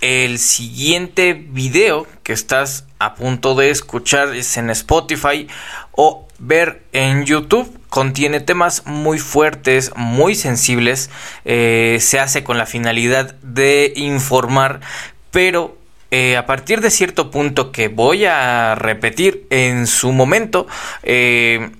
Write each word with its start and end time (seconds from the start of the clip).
El 0.00 0.38
siguiente 0.38 1.32
video 1.34 2.06
que 2.22 2.32
estás 2.32 2.86
a 3.00 3.16
punto 3.16 3.56
de 3.56 3.70
escuchar 3.70 4.32
es 4.34 4.56
en 4.56 4.70
Spotify 4.70 5.48
o 5.90 6.28
ver 6.38 6.84
en 6.92 7.24
YouTube. 7.24 7.68
Contiene 7.88 8.38
temas 8.38 8.86
muy 8.86 9.18
fuertes, 9.18 9.90
muy 9.96 10.36
sensibles. 10.36 11.10
Eh, 11.44 11.98
se 12.00 12.20
hace 12.20 12.44
con 12.44 12.58
la 12.58 12.66
finalidad 12.66 13.34
de 13.42 13.92
informar, 13.96 14.80
pero 15.32 15.76
eh, 16.12 16.36
a 16.36 16.46
partir 16.46 16.80
de 16.80 16.90
cierto 16.90 17.32
punto 17.32 17.72
que 17.72 17.88
voy 17.88 18.24
a 18.24 18.76
repetir 18.76 19.46
en 19.50 19.88
su 19.88 20.12
momento, 20.12 20.68
eh, 21.02 21.70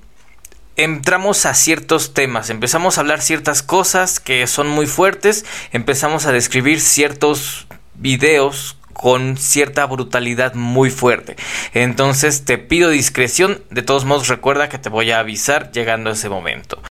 entramos 0.77 1.47
a 1.47 1.55
ciertos 1.55 2.15
temas, 2.15 2.51
empezamos 2.51 2.99
a 2.99 3.03
hablar 3.03 3.21
ciertas 3.21 3.63
cosas 3.63 4.19
que 4.19 4.47
son 4.49 4.69
muy 4.69 4.87
fuertes, 4.87 5.45
empezamos 5.73 6.27
a 6.27 6.33
describir 6.33 6.81
ciertos 6.81 7.69
videos 7.99 8.77
con 8.93 9.37
cierta 9.37 9.87
brutalidad 9.87 10.55
muy 10.55 10.91
fuerte. 10.91 11.37
Entonces 11.73 12.45
te 12.45 12.59
pido 12.59 12.91
discreción, 12.91 13.63
de 13.71 13.83
todos 13.83 14.05
modos 14.05 14.29
recuerda 14.29 14.69
que 14.69 14.79
te 14.79 14.89
voy 14.89 15.11
a 15.13 15.21
avisar 15.21 15.71
llegando 15.71 16.11
a 16.11 16.15
ese 16.15 16.29
momento. 16.29 16.83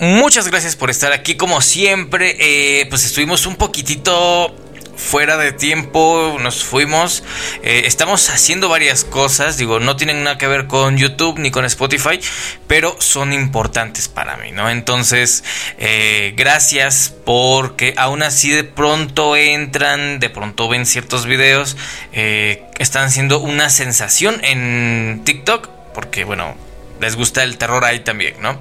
Muchas 0.00 0.46
gracias 0.46 0.76
por 0.76 0.90
estar 0.90 1.12
aquí 1.12 1.36
como 1.36 1.60
siempre. 1.60 2.36
Eh, 2.38 2.86
pues 2.88 3.04
estuvimos 3.04 3.46
un 3.46 3.56
poquitito 3.56 4.54
fuera 4.96 5.36
de 5.36 5.50
tiempo, 5.50 6.36
nos 6.40 6.62
fuimos. 6.62 7.24
Eh, 7.64 7.82
estamos 7.84 8.30
haciendo 8.30 8.68
varias 8.68 9.02
cosas, 9.02 9.56
digo, 9.56 9.80
no 9.80 9.96
tienen 9.96 10.22
nada 10.22 10.38
que 10.38 10.46
ver 10.46 10.68
con 10.68 10.98
YouTube 10.98 11.40
ni 11.40 11.50
con 11.50 11.64
Spotify, 11.64 12.20
pero 12.68 12.94
son 13.00 13.32
importantes 13.32 14.06
para 14.06 14.36
mí, 14.36 14.52
¿no? 14.52 14.70
Entonces, 14.70 15.42
eh, 15.78 16.32
gracias 16.36 17.12
porque 17.24 17.94
aún 17.96 18.22
así 18.22 18.50
de 18.50 18.62
pronto 18.62 19.36
entran, 19.36 20.20
de 20.20 20.30
pronto 20.30 20.68
ven 20.68 20.86
ciertos 20.86 21.26
videos, 21.26 21.76
están 22.12 23.10
siendo 23.10 23.40
una 23.40 23.68
sensación 23.68 24.44
en 24.44 25.22
TikTok, 25.24 25.68
porque 25.92 26.22
bueno, 26.22 26.54
les 27.00 27.16
gusta 27.16 27.42
el 27.42 27.58
terror 27.58 27.84
ahí 27.84 28.00
también, 28.00 28.34
¿no? 28.40 28.58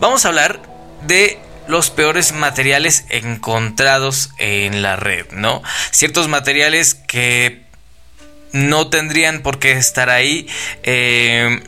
Vamos 0.00 0.24
a 0.24 0.28
hablar 0.28 0.69
de 1.06 1.38
los 1.66 1.90
peores 1.90 2.32
materiales 2.32 3.04
encontrados 3.10 4.30
en 4.38 4.82
la 4.82 4.96
red, 4.96 5.26
¿no? 5.32 5.62
Ciertos 5.90 6.28
materiales 6.28 6.94
que 6.94 7.62
no 8.52 8.88
tendrían 8.88 9.42
por 9.42 9.58
qué 9.58 9.72
estar 9.72 10.10
ahí. 10.10 10.48
Eh, 10.82 11.62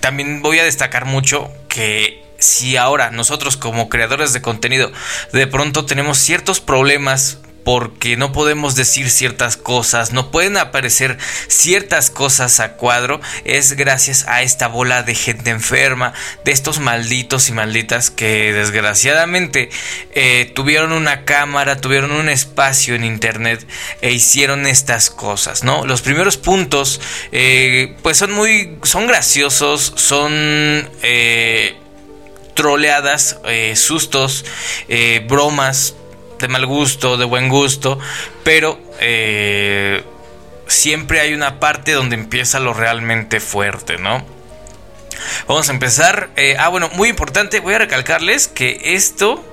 también 0.00 0.42
voy 0.42 0.58
a 0.58 0.64
destacar 0.64 1.04
mucho 1.04 1.52
que 1.68 2.24
si 2.38 2.76
ahora 2.76 3.10
nosotros 3.10 3.56
como 3.56 3.88
creadores 3.88 4.32
de 4.32 4.40
contenido 4.40 4.90
de 5.32 5.46
pronto 5.46 5.84
tenemos 5.84 6.16
ciertos 6.16 6.60
problemas 6.60 7.38
porque 7.64 8.16
no 8.16 8.32
podemos 8.32 8.74
decir 8.74 9.10
ciertas 9.10 9.56
cosas, 9.56 10.12
no 10.12 10.30
pueden 10.30 10.56
aparecer 10.56 11.18
ciertas 11.48 12.10
cosas 12.10 12.60
a 12.60 12.74
cuadro, 12.74 13.20
es 13.44 13.74
gracias 13.74 14.26
a 14.28 14.42
esta 14.42 14.68
bola 14.68 15.02
de 15.02 15.14
gente 15.14 15.50
enferma, 15.50 16.12
de 16.44 16.52
estos 16.52 16.78
malditos 16.78 17.48
y 17.48 17.52
malditas 17.52 18.10
que 18.10 18.52
desgraciadamente 18.52 19.70
eh, 20.12 20.50
tuvieron 20.54 20.92
una 20.92 21.24
cámara, 21.24 21.80
tuvieron 21.80 22.12
un 22.12 22.28
espacio 22.28 22.94
en 22.94 23.04
internet 23.04 23.66
e 24.00 24.12
hicieron 24.12 24.66
estas 24.66 25.10
cosas, 25.10 25.62
¿no? 25.64 25.86
Los 25.86 26.02
primeros 26.02 26.36
puntos, 26.36 27.00
eh, 27.32 27.96
pues 28.02 28.16
son 28.16 28.32
muy, 28.32 28.78
son 28.82 29.06
graciosos, 29.06 29.92
son... 29.96 30.32
Eh, 31.02 31.76
troleadas, 32.52 33.38
sustos, 33.74 34.44
bromas, 35.26 35.94
de 36.40 36.48
mal 36.48 36.66
gusto, 36.66 37.16
de 37.16 37.24
buen 37.24 37.48
gusto, 37.48 37.98
pero 38.42 38.78
eh, 39.00 40.02
siempre 40.66 41.20
hay 41.20 41.34
una 41.34 41.60
parte 41.60 41.92
donde 41.92 42.16
empieza 42.16 42.60
lo 42.60 42.72
realmente 42.72 43.40
fuerte, 43.40 43.98
¿no? 43.98 44.24
Vamos 45.46 45.68
a 45.68 45.72
empezar. 45.72 46.30
Eh, 46.36 46.56
ah, 46.58 46.68
bueno, 46.68 46.90
muy 46.94 47.08
importante, 47.08 47.60
voy 47.60 47.74
a 47.74 47.78
recalcarles 47.78 48.48
que 48.48 48.80
esto 48.94 49.44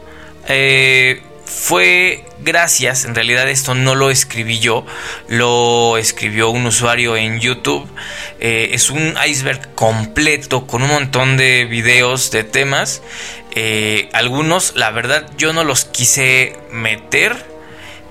eh, 0.48 1.22
fue 1.48 2.26
gracias, 2.44 3.06
en 3.06 3.16
realidad 3.16 3.48
esto 3.50 3.74
no 3.74 3.96
lo 3.96 4.10
escribí 4.10 4.60
yo, 4.60 4.86
lo 5.30 5.98
escribió 5.98 6.50
un 6.50 6.66
usuario 6.66 7.16
en 7.16 7.40
YouTube. 7.40 7.88
Eh, 8.40 8.72
es 8.74 8.90
un 8.90 9.16
iceberg 9.26 9.74
completo 9.74 10.68
con 10.68 10.84
un 10.84 10.90
montón 10.90 11.38
de 11.38 11.66
videos, 11.66 12.32
de 12.32 12.44
temas. 12.44 13.02
Eh, 13.56 14.10
algunos, 14.14 14.76
la 14.76 14.92
verdad, 14.92 15.30
yo 15.38 15.54
no 15.54 15.64
los 15.64 15.86
quise 15.86 16.58
meter 16.72 17.57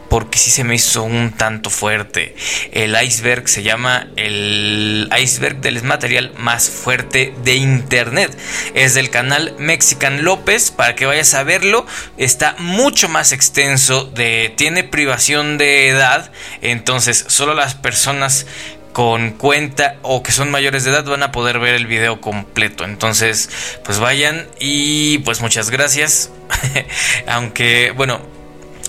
porque 0.09 0.39
sí 0.39 0.51
se 0.51 0.65
me 0.65 0.75
hizo 0.75 1.03
un 1.03 1.33
tanto 1.33 1.71
fuerte. 1.71 2.35
El 2.73 2.97
iceberg 3.01 3.49
se 3.49 3.63
llama 3.63 4.09
el 4.17 5.11
iceberg 5.21 5.61
del 5.61 5.83
material 5.83 6.33
más 6.39 6.71
fuerte 6.71 7.35
de 7.45 7.57
internet. 7.57 8.37
Es 8.75 8.95
del 8.95 9.11
canal 9.11 9.55
Mexican 9.59 10.25
López, 10.25 10.71
para 10.71 10.95
que 10.95 11.07
vayas 11.07 11.35
a 11.35 11.43
verlo. 11.43 11.87
Está 12.17 12.57
mucho 12.59 13.09
más 13.09 13.33
extenso, 13.33 14.05
de, 14.05 14.53
tiene 14.57 14.85
privación 14.85 15.59
de 15.59 15.89
edad, 15.89 16.31
entonces 16.63 17.25
solo 17.29 17.55
las 17.55 17.75
personas 17.75 18.47
con 18.93 19.33
cuenta 19.33 19.97
o 20.01 20.23
que 20.23 20.33
son 20.33 20.51
mayores 20.51 20.85
de 20.85 20.91
edad 20.91 21.05
van 21.05 21.23
a 21.23 21.31
poder 21.31 21.59
ver 21.59 21.75
el 21.75 21.87
video 21.87 22.23
completo. 22.23 22.85
Entonces, 22.85 23.51
pues 23.85 23.99
vayan 23.99 24.49
y 24.59 25.19
pues 25.19 25.43
muchas 25.43 25.69
gracias. 25.69 26.31
Aunque, 27.27 27.93
bueno, 27.95 28.23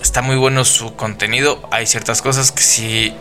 está 0.02 0.22
muy 0.22 0.36
bueno 0.36 0.64
su 0.64 0.94
contenido. 0.96 1.68
Hay 1.70 1.86
ciertas 1.86 2.22
cosas 2.22 2.52
que 2.52 2.62
sí 2.62 3.14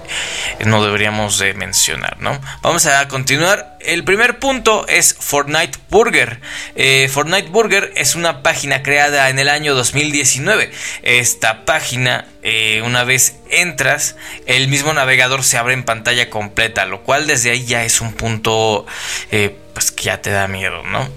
no 0.66 0.84
deberíamos 0.84 1.40
de 1.40 1.54
mencionar, 1.54 2.18
¿no? 2.20 2.40
Vamos 2.62 2.86
a 2.86 3.08
continuar. 3.08 3.78
El 3.80 4.04
primer 4.04 4.40
punto 4.40 4.86
es 4.88 5.16
Fortnite 5.20 5.78
Burger. 5.90 6.40
Eh, 6.76 7.10
Fortnite 7.12 7.50
Burger 7.50 7.94
es 7.96 8.16
una 8.16 8.44
página 8.44 8.84
creada 8.84 9.30
en 9.30 9.40
el 9.40 9.50
año 9.50 9.76
2019. 9.76 10.72
Esta 11.04 11.66
página, 11.66 12.26
eh, 12.44 12.82
una 12.86 13.04
vez 13.04 13.38
entras, 13.50 14.16
el 14.46 14.68
mismo 14.68 14.94
navegador 14.94 15.44
se 15.44 15.58
abre 15.58 15.74
en 15.74 15.84
pantalla 15.84 16.30
completa, 16.30 16.86
lo 16.86 17.04
cual 17.04 17.28
desde 17.28 17.52
ahí 17.52 17.66
ya 17.66 17.84
es 17.84 18.02
un 18.02 18.14
punto 18.14 18.86
eh, 19.32 19.56
pues 19.74 19.92
que 19.92 20.06
ya 20.06 20.22
te 20.22 20.32
da 20.32 20.48
miedo, 20.48 20.84
¿no? 20.84 21.08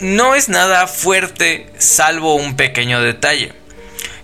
no 0.00 0.34
es 0.34 0.48
nada 0.48 0.86
fuerte, 0.86 1.68
salvo 1.78 2.34
un 2.34 2.56
pequeño 2.56 3.00
detalle 3.00 3.52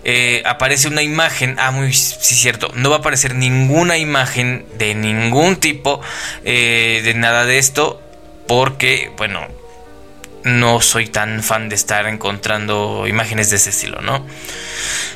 eh, 0.03 0.41
aparece 0.45 0.87
una 0.87 1.01
imagen. 1.01 1.55
Ah, 1.59 1.71
muy 1.71 1.93
sí, 1.93 2.35
cierto. 2.35 2.71
No 2.75 2.89
va 2.89 2.97
a 2.97 2.99
aparecer 2.99 3.35
ninguna 3.35 3.97
imagen 3.97 4.65
de 4.77 4.95
ningún 4.95 5.57
tipo 5.57 6.01
eh, 6.43 7.01
de 7.03 7.13
nada 7.13 7.45
de 7.45 7.57
esto. 7.57 8.01
Porque, 8.47 9.11
bueno, 9.17 9.47
no 10.43 10.81
soy 10.81 11.07
tan 11.07 11.43
fan 11.43 11.69
de 11.69 11.75
estar 11.75 12.07
encontrando 12.07 13.05
imágenes 13.07 13.49
de 13.49 13.57
ese 13.57 13.69
estilo, 13.69 14.01
¿no? 14.01 14.25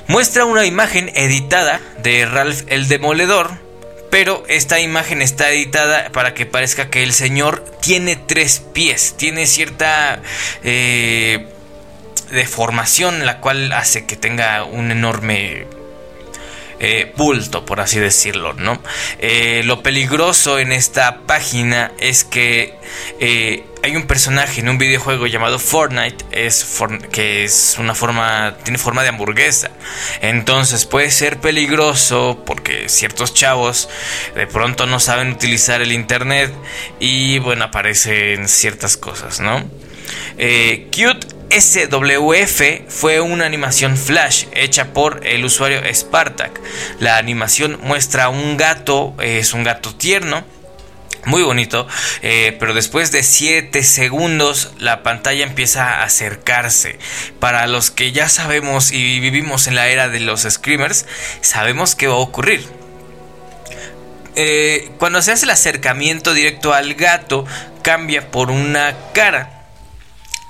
Muestra 0.07 0.45
una 0.45 0.65
imagen 0.65 1.11
editada 1.15 1.81
de 2.01 2.25
Ralph 2.25 2.63
el 2.67 2.87
Demoledor. 2.87 3.65
Pero 4.11 4.45
esta 4.47 4.79
imagen 4.79 5.21
está 5.21 5.49
editada 5.49 6.09
para 6.13 6.33
que 6.33 6.45
parezca 6.45 6.89
que 6.89 7.03
el 7.03 7.11
señor 7.11 7.65
tiene 7.81 8.15
tres 8.15 8.63
pies. 8.73 9.15
Tiene 9.17 9.45
cierta. 9.45 10.21
Eh, 10.63 11.47
deformación 12.35 13.25
la 13.25 13.39
cual 13.39 13.71
hace 13.71 14.05
que 14.05 14.15
tenga 14.15 14.63
un 14.63 14.91
enorme 14.91 15.65
eh, 16.77 17.13
bulto, 17.15 17.65
por 17.65 17.79
así 17.79 17.99
decirlo, 17.99 18.53
¿no? 18.53 18.81
Eh, 19.19 19.61
lo 19.63 19.81
peligroso 19.81 20.59
en 20.59 20.73
esta 20.73 21.21
página 21.21 21.93
es 21.99 22.25
que 22.25 22.73
eh, 23.21 23.63
hay 23.81 23.95
un 23.95 24.07
personaje 24.07 24.59
en 24.59 24.67
un 24.67 24.77
videojuego 24.77 25.25
llamado 25.25 25.57
Fortnite, 25.57 26.25
es 26.31 26.67
que 27.13 27.45
es 27.45 27.77
una 27.79 27.95
forma, 27.95 28.57
tiene 28.63 28.77
forma 28.77 29.03
de 29.03 29.09
hamburguesa. 29.09 29.71
Entonces 30.21 30.85
puede 30.85 31.11
ser 31.11 31.39
peligroso 31.39 32.43
porque 32.45 32.89
ciertos 32.89 33.33
chavos 33.33 33.87
de 34.35 34.45
pronto 34.45 34.85
no 34.85 34.99
saben 34.99 35.31
utilizar 35.31 35.81
el 35.81 35.93
internet 35.93 36.53
y 36.99 37.39
bueno, 37.39 37.65
aparecen 37.65 38.49
ciertas 38.49 38.97
cosas, 38.97 39.39
¿no? 39.39 39.63
Cute 40.91 41.34
SWF 41.49 42.89
fue 42.89 43.21
una 43.21 43.45
animación 43.45 43.97
flash 43.97 44.45
hecha 44.53 44.93
por 44.93 45.25
el 45.25 45.45
usuario 45.45 45.81
Spartak. 45.93 46.59
La 46.99 47.17
animación 47.17 47.79
muestra 47.83 48.29
un 48.29 48.57
gato, 48.57 49.15
es 49.21 49.53
un 49.53 49.63
gato 49.63 49.95
tierno, 49.95 50.43
muy 51.25 51.43
bonito, 51.43 51.87
eh, 52.21 52.55
pero 52.59 52.73
después 52.73 53.11
de 53.11 53.23
7 53.23 53.83
segundos 53.83 54.73
la 54.79 55.01
pantalla 55.03 55.43
empieza 55.43 55.85
a 55.85 56.03
acercarse. 56.03 56.99
Para 57.39 57.67
los 57.67 57.89
que 57.89 58.11
ya 58.11 58.29
sabemos 58.29 58.91
y 58.91 59.19
vivimos 59.19 59.67
en 59.67 59.75
la 59.75 59.87
era 59.87 60.07
de 60.09 60.19
los 60.19 60.41
screamers, 60.41 61.05
sabemos 61.41 61.95
qué 61.95 62.07
va 62.07 62.15
a 62.15 62.17
ocurrir. 62.17 62.67
Eh, 64.35 64.89
cuando 64.99 65.21
se 65.21 65.31
hace 65.31 65.45
el 65.45 65.51
acercamiento 65.51 66.33
directo 66.33 66.73
al 66.73 66.93
gato, 66.95 67.45
cambia 67.81 68.29
por 68.31 68.51
una 68.51 68.93
cara 69.13 69.54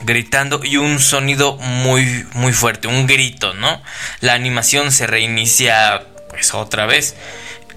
gritando 0.06 0.62
y 0.64 0.78
un 0.78 1.00
sonido 1.00 1.58
muy 1.58 2.26
muy 2.34 2.54
fuerte, 2.54 2.88
un 2.88 3.08
grito, 3.08 3.54
¿no? 3.54 3.82
La 4.22 4.34
animación 4.34 4.92
se 4.92 5.08
reinicia 5.08 6.06
pues 6.30 6.54
otra 6.54 6.86
vez. 6.86 7.16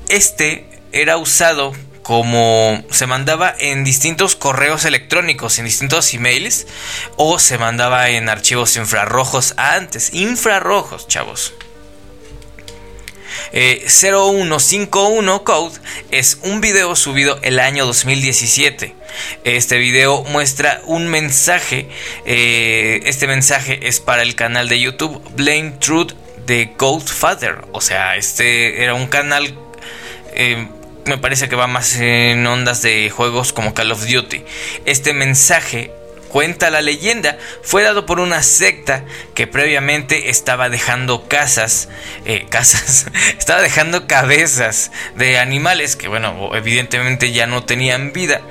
Este 0.09 0.69
era 0.93 1.17
usado 1.17 1.75
como 2.03 2.83
se 2.91 3.07
mandaba 3.07 3.55
en 3.59 3.85
distintos 3.85 4.35
correos 4.35 4.87
electrónicos, 4.87 5.59
en 5.59 5.67
distintos 5.67 6.15
emails, 6.15 6.67
o 7.17 7.39
se 7.39 7.59
mandaba 7.59 8.09
en 8.09 8.31
archivos 8.31 8.77
infrarrojos 8.77 9.53
antes, 9.59 10.15
infrarrojos, 10.15 11.07
chavos. 11.07 11.53
0151 13.53 15.37
eh, 15.37 15.41
Code 15.45 15.79
es 16.11 16.39
un 16.43 16.61
video 16.61 16.95
subido 16.97 17.39
el 17.43 17.59
año 17.59 17.87
2017. 17.87 18.95
Este 19.45 19.79
video 19.79 20.25
muestra 20.25 20.81
un 20.85 21.09
mensaje. 21.09 21.89
Eh, 22.25 23.01
este 23.05 23.27
mensaje 23.27 23.89
es 23.89 24.01
para 24.01 24.23
el 24.23 24.35
canal 24.35 24.69
de 24.69 24.81
YouTube 24.81 25.23
Blame 25.35 25.73
Truth 25.81 26.13
de 26.47 26.71
Father. 27.07 27.65
O 27.73 27.81
sea, 27.81 28.17
este 28.17 28.83
era 28.83 28.95
un 28.95 29.07
canal 29.07 29.57
eh, 30.35 30.69
me 31.09 31.19
parece 31.19 31.49
que 31.49 31.57
va 31.57 31.67
más 31.67 31.97
en 31.97 32.47
ondas 32.47 32.83
de 32.83 33.11
juegos 33.11 33.53
como 33.53 33.73
Call 33.75 33.93
of 33.93 34.07
Duty. 34.07 34.45
Este 34.85 35.15
mensaje 35.15 35.91
cuenta 36.29 36.71
la 36.71 36.81
leyenda, 36.81 37.39
fue 37.63 37.83
dado 37.83 38.07
por 38.07 38.21
una 38.21 38.43
secta 38.43 39.05
que 39.35 39.47
previamente 39.47 40.31
estaba 40.31 40.69
dejando 40.69 41.29
casas, 41.29 41.89
eh, 42.25 42.47
casas, 42.51 43.07
estaba 43.39 43.61
dejando 43.61 44.07
cabezas 44.07 44.91
de 45.17 45.39
animales 45.39 45.97
que, 45.97 46.09
bueno, 46.09 46.51
evidentemente 46.55 47.33
ya 47.33 47.47
no 47.47 47.65
tenían 47.65 48.13
vida 48.13 48.43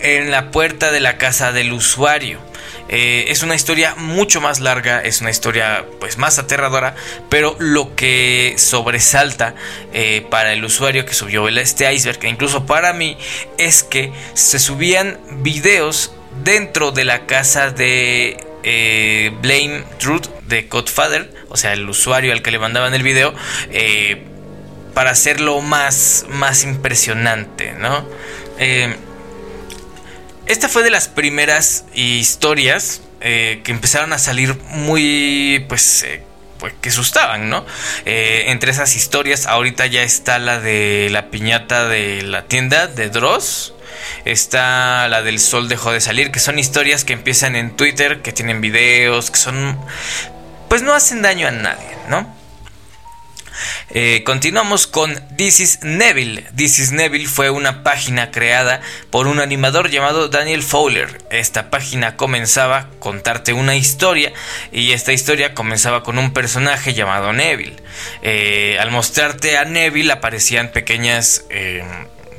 en 0.00 0.30
la 0.30 0.50
puerta 0.50 0.90
de 0.90 1.00
la 1.00 1.18
casa 1.18 1.52
del 1.52 1.72
usuario. 1.72 2.40
Eh, 2.88 3.26
es 3.28 3.42
una 3.42 3.56
historia 3.56 3.94
mucho 3.96 4.40
más 4.40 4.60
larga, 4.60 5.00
es 5.00 5.20
una 5.20 5.30
historia 5.30 5.84
pues 5.98 6.18
más 6.18 6.38
aterradora, 6.38 6.94
pero 7.28 7.56
lo 7.58 7.96
que 7.96 8.54
sobresalta 8.58 9.54
eh, 9.92 10.24
para 10.30 10.52
el 10.52 10.64
usuario 10.64 11.04
que 11.04 11.14
subió 11.14 11.48
este 11.48 11.92
iceberg, 11.92 12.24
e 12.24 12.28
incluso 12.28 12.64
para 12.64 12.92
mí, 12.92 13.18
es 13.58 13.82
que 13.82 14.12
se 14.34 14.60
subían 14.60 15.18
videos 15.42 16.12
dentro 16.42 16.92
de 16.92 17.04
la 17.04 17.26
casa 17.26 17.70
de 17.70 18.36
eh, 18.62 19.32
Blame 19.42 19.84
Truth 19.98 20.26
de 20.46 20.62
Godfather, 20.62 21.32
o 21.48 21.56
sea, 21.56 21.72
el 21.72 21.88
usuario 21.88 22.32
al 22.32 22.42
que 22.42 22.50
le 22.50 22.58
mandaban 22.58 22.94
el 22.94 23.02
video, 23.02 23.34
para 24.94 25.10
hacerlo 25.10 25.60
más, 25.60 26.24
más 26.28 26.64
impresionante, 26.64 27.72
¿no? 27.72 28.06
Esta 30.46 30.68
fue 30.68 30.84
de 30.84 30.90
las 30.90 31.08
primeras 31.08 31.84
historias 31.92 33.02
eh, 33.20 33.62
que 33.64 33.72
empezaron 33.72 34.12
a 34.12 34.18
salir 34.18 34.56
muy, 34.70 35.64
pues, 35.68 36.04
eh, 36.04 36.22
pues 36.60 36.72
que 36.80 36.90
asustaban, 36.90 37.50
¿no? 37.50 37.66
Eh, 38.04 38.44
entre 38.48 38.70
esas 38.70 38.94
historias, 38.94 39.46
ahorita 39.46 39.86
ya 39.86 40.04
está 40.04 40.38
la 40.38 40.60
de 40.60 41.08
la 41.10 41.30
piñata 41.30 41.88
de 41.88 42.22
la 42.22 42.44
tienda 42.44 42.86
de 42.86 43.10
Dross. 43.10 43.74
Está 44.24 45.08
la 45.08 45.22
del 45.22 45.38
sol 45.38 45.68
dejó 45.68 45.92
de 45.92 46.00
salir, 46.00 46.30
que 46.30 46.40
son 46.40 46.58
historias 46.58 47.04
que 47.04 47.12
empiezan 47.12 47.56
en 47.56 47.76
Twitter, 47.76 48.22
que 48.22 48.32
tienen 48.32 48.60
videos, 48.60 49.30
que 49.30 49.38
son... 49.38 49.78
Pues 50.68 50.82
no 50.82 50.94
hacen 50.94 51.22
daño 51.22 51.46
a 51.48 51.52
nadie, 51.52 51.96
¿no? 52.08 52.36
Eh, 53.90 54.22
continuamos 54.24 54.86
con 54.86 55.14
This 55.36 55.60
is 55.60 55.78
Neville. 55.82 56.44
This 56.54 56.78
is 56.78 56.92
Neville 56.92 57.26
fue 57.26 57.50
una 57.50 57.82
página 57.82 58.30
creada 58.30 58.80
por 59.10 59.26
un 59.26 59.40
animador 59.40 59.90
llamado 59.90 60.28
Daniel 60.28 60.62
Fowler. 60.62 61.18
Esta 61.30 61.70
página 61.70 62.16
comenzaba 62.16 62.76
a 62.78 62.90
contarte 62.98 63.52
una 63.52 63.76
historia 63.76 64.32
y 64.72 64.92
esta 64.92 65.12
historia 65.12 65.54
comenzaba 65.54 66.02
con 66.02 66.18
un 66.18 66.32
personaje 66.32 66.94
llamado 66.94 67.32
Neville. 67.32 67.76
Eh, 68.22 68.76
al 68.80 68.90
mostrarte 68.90 69.56
a 69.56 69.64
Neville 69.64 70.12
aparecían 70.12 70.70
pequeñas... 70.72 71.44
Eh, 71.50 71.84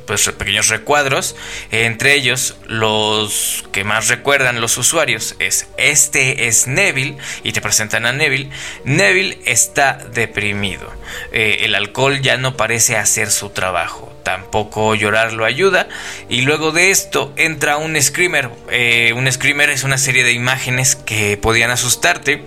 pues, 0.07 0.27
pequeños 0.29 0.69
recuadros. 0.69 1.35
Entre 1.71 2.15
ellos, 2.15 2.57
los 2.65 3.65
que 3.71 3.83
más 3.83 4.07
recuerdan 4.07 4.61
los 4.61 4.77
usuarios 4.77 5.35
es 5.39 5.67
este 5.77 6.47
es 6.47 6.65
Neville 6.65 7.17
y 7.43 7.51
te 7.51 7.61
presentan 7.61 8.05
a 8.05 8.13
Neville. 8.13 8.49
Neville 8.85 9.37
está 9.45 9.99
deprimido. 10.13 10.91
Eh, 11.31 11.59
el 11.61 11.75
alcohol 11.75 12.21
ya 12.21 12.37
no 12.37 12.57
parece 12.57 12.97
hacer 12.97 13.29
su 13.29 13.49
trabajo. 13.49 14.11
Tampoco 14.23 14.95
llorar 14.95 15.33
lo 15.33 15.45
ayuda. 15.45 15.87
Y 16.29 16.41
luego 16.41 16.71
de 16.71 16.89
esto 16.91 17.33
entra 17.37 17.77
un 17.77 18.01
screamer. 18.01 18.49
Eh, 18.71 19.13
un 19.15 19.31
screamer 19.31 19.69
es 19.69 19.83
una 19.83 19.97
serie 19.97 20.23
de 20.23 20.31
imágenes 20.31 20.95
que 20.95 21.37
podían 21.37 21.71
asustarte. 21.71 22.43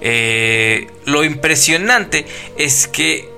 Eh, 0.00 0.88
lo 1.04 1.24
impresionante 1.24 2.26
es 2.58 2.86
que 2.86 3.35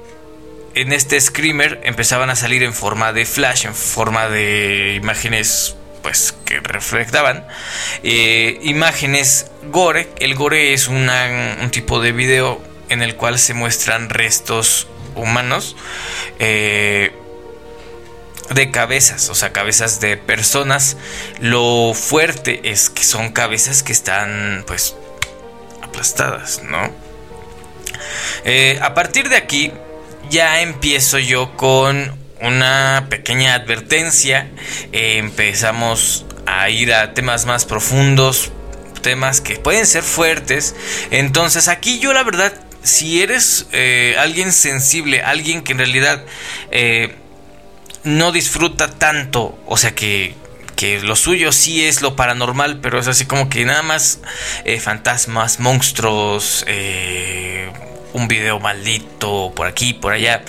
en 0.78 0.92
este 0.92 1.20
screamer 1.20 1.80
empezaban 1.82 2.30
a 2.30 2.36
salir 2.36 2.62
en 2.62 2.72
forma 2.72 3.12
de 3.12 3.26
flash, 3.26 3.66
en 3.66 3.74
forma 3.74 4.28
de 4.28 4.94
imágenes 4.94 5.74
pues 6.02 6.32
que 6.44 6.60
reflectaban 6.60 7.44
eh, 8.04 8.60
imágenes 8.62 9.50
gore. 9.72 10.08
El 10.20 10.36
gore 10.36 10.72
es 10.72 10.86
un 10.86 11.10
tipo 11.72 12.00
de 12.00 12.12
video 12.12 12.62
en 12.88 13.02
el 13.02 13.16
cual 13.16 13.40
se 13.40 13.54
muestran 13.54 14.08
restos 14.08 14.86
humanos 15.16 15.74
eh, 16.38 17.12
de 18.50 18.70
cabezas, 18.70 19.30
o 19.30 19.34
sea, 19.34 19.52
cabezas 19.52 19.98
de 19.98 20.16
personas. 20.16 20.96
Lo 21.40 21.92
fuerte 21.92 22.70
es 22.70 22.88
que 22.88 23.02
son 23.02 23.32
cabezas 23.32 23.82
que 23.82 23.92
están 23.92 24.62
pues 24.64 24.94
aplastadas, 25.82 26.62
¿no? 26.62 26.92
Eh, 28.44 28.78
a 28.80 28.94
partir 28.94 29.28
de 29.28 29.36
aquí 29.36 29.72
ya 30.30 30.60
empiezo 30.60 31.18
yo 31.18 31.56
con 31.56 32.18
una 32.40 33.06
pequeña 33.08 33.54
advertencia. 33.54 34.50
Eh, 34.92 35.18
empezamos 35.18 36.24
a 36.46 36.70
ir 36.70 36.92
a 36.92 37.14
temas 37.14 37.46
más 37.46 37.64
profundos, 37.64 38.52
temas 39.02 39.40
que 39.40 39.56
pueden 39.56 39.86
ser 39.86 40.02
fuertes. 40.02 40.74
Entonces 41.10 41.68
aquí 41.68 41.98
yo 41.98 42.12
la 42.12 42.22
verdad, 42.22 42.52
si 42.82 43.22
eres 43.22 43.66
eh, 43.72 44.16
alguien 44.18 44.52
sensible, 44.52 45.22
alguien 45.22 45.62
que 45.62 45.72
en 45.72 45.78
realidad 45.78 46.24
eh, 46.70 47.14
no 48.04 48.32
disfruta 48.32 48.90
tanto, 48.90 49.58
o 49.66 49.76
sea 49.76 49.94
que 49.94 50.34
que 50.76 51.00
lo 51.00 51.16
suyo 51.16 51.50
sí 51.50 51.84
es 51.84 52.02
lo 52.02 52.14
paranormal, 52.14 52.78
pero 52.80 53.00
es 53.00 53.08
así 53.08 53.24
como 53.24 53.48
que 53.48 53.64
nada 53.64 53.82
más 53.82 54.20
fantasmas, 54.80 55.58
monstruos, 55.58 56.64
un 58.12 58.28
video 58.28 58.60
maldito 58.60 59.52
por 59.54 59.66
aquí, 59.66 59.94
por 59.94 60.12
allá. 60.12 60.42